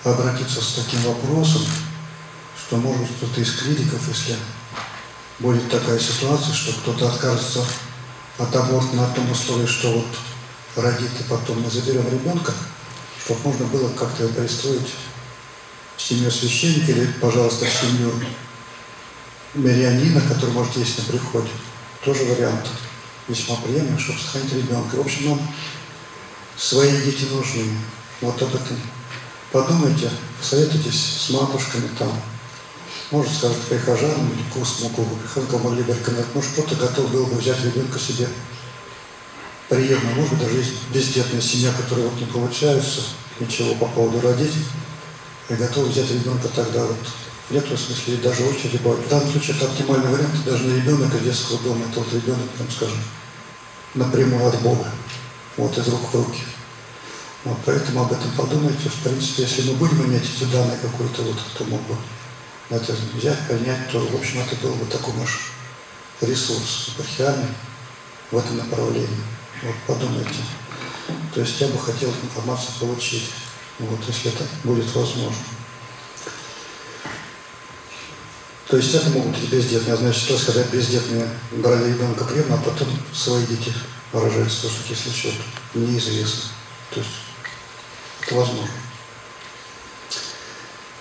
[0.03, 1.61] обратиться с таким вопросом
[2.65, 4.35] что может кто-то из клириков, если
[5.39, 7.63] будет такая ситуация, что кто-то откажется
[8.37, 12.53] от аборта на том условии, что вот родит и потом мы заберем ребенка,
[13.23, 14.93] чтобы можно было как-то пристроить
[15.95, 18.11] в семью священника или, пожалуйста, в семью
[19.53, 21.49] мирянина, который может есть на приходе.
[22.03, 22.67] Тоже вариант
[23.27, 24.95] весьма приемлемый, чтобы сохранить ребенка.
[24.95, 25.55] В общем, нам
[26.57, 27.63] свои дети нужны.
[28.21, 28.77] Вот об этом
[29.51, 30.09] подумайте,
[30.41, 32.11] советуйтесь с матушками там,
[33.11, 37.25] может, скажет прихожанам или к узкому кругу прихожан, могли бы рекомендовать, может, кто-то готов был
[37.27, 38.27] бы взять ребенка себе
[39.69, 43.01] приемно, может быть, даже есть бездетная семья, которая вот не получается
[43.39, 44.53] ничего по поводу родить,
[45.49, 46.97] и готовы взять ребенка тогда вот
[47.49, 49.05] в некотором смысле даже очереди бывает.
[49.05, 52.49] В данном случае это оптимальный вариант, даже не ребенок из детского дома, это вот ребенок,
[52.57, 52.97] там, скажем,
[53.93, 54.89] напрямую от Бога,
[55.57, 56.41] вот из рук в руки.
[57.43, 58.89] Вот поэтому об этом подумайте.
[58.89, 61.95] В принципе, если мы будем иметь эти данные какой-то, вот, кто мог бы
[62.69, 65.51] это взять, понять, то, в общем, это был бы такой наш
[66.21, 67.49] ресурс епархиальный
[68.31, 69.23] в этом направлении.
[69.63, 70.39] Вот подумайте.
[71.33, 73.29] То есть я бы хотел информацию получить,
[73.79, 75.37] вот, если это будет возможно.
[78.67, 79.95] То есть это могут быть бездетные.
[79.95, 83.71] Знаю ситуацию, когда бездетные брали ребенка прием, а потом свои дети
[84.11, 85.33] выражаются, что такие случаи
[85.75, 86.49] неизвестно.
[86.91, 87.11] То есть
[88.21, 88.73] это возможно.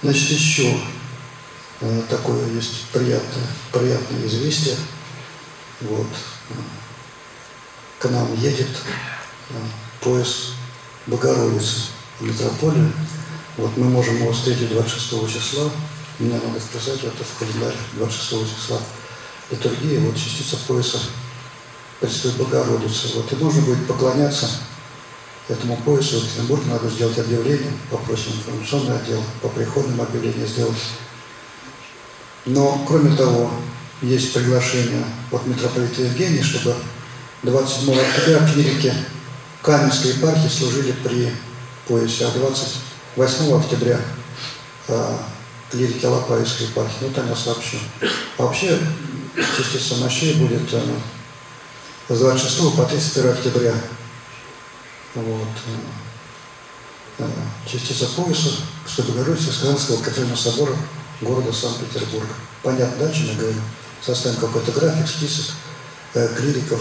[0.02, 0.78] Значит, еще
[2.08, 4.76] такое есть приятное, приятное известие.
[5.80, 6.06] Вот.
[7.98, 8.68] К нам едет
[9.50, 9.54] э,
[10.00, 10.52] поезд
[11.06, 11.88] Богородицы
[12.20, 12.92] в метрополию.
[13.56, 15.70] Вот мы можем его встретить 26 числа
[16.18, 18.78] мне надо вписать это в календарь 26 числа
[19.50, 20.98] литургии, вот частица пояса
[22.00, 23.08] Пресвятой Богородицы.
[23.16, 24.48] Вот и нужно будет поклоняться
[25.48, 26.20] этому поясу.
[26.20, 30.76] В Екатеринбурге надо сделать объявление, попросим информационный отдел, по приходным объявлениям сделать.
[32.46, 33.50] Но, кроме того,
[34.02, 36.74] есть приглашение от митрополита Евгения, чтобы
[37.42, 38.94] 27 октября клирики
[39.62, 41.32] Каменской епархии служили при
[41.88, 43.98] поясе, а 28 октября
[44.88, 45.18] а,
[45.70, 47.78] клирики Алапаевской епархии, ну там я сообщу.
[48.38, 48.78] А вообще,
[49.56, 50.82] частица мощей будет э,
[52.08, 53.74] с 26 по 31 октября.
[55.14, 55.48] Вот.
[57.18, 57.26] Э,
[57.66, 58.50] частица пояса
[58.86, 60.76] Святой Богородицы Сказанского кафедрального собора
[61.20, 62.34] города Санкт-Петербурга.
[62.62, 63.60] Понятно, да, чем я говорю?
[64.00, 65.54] Составим какой-то график, список
[66.14, 66.80] э, клириков.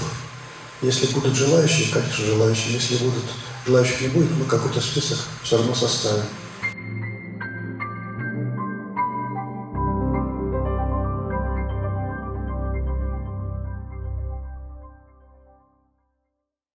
[0.81, 2.73] Если будут желающие, конечно, желающие.
[2.73, 3.23] Если будут
[3.65, 6.25] желающих не будет, мы какой-то список все равно составим.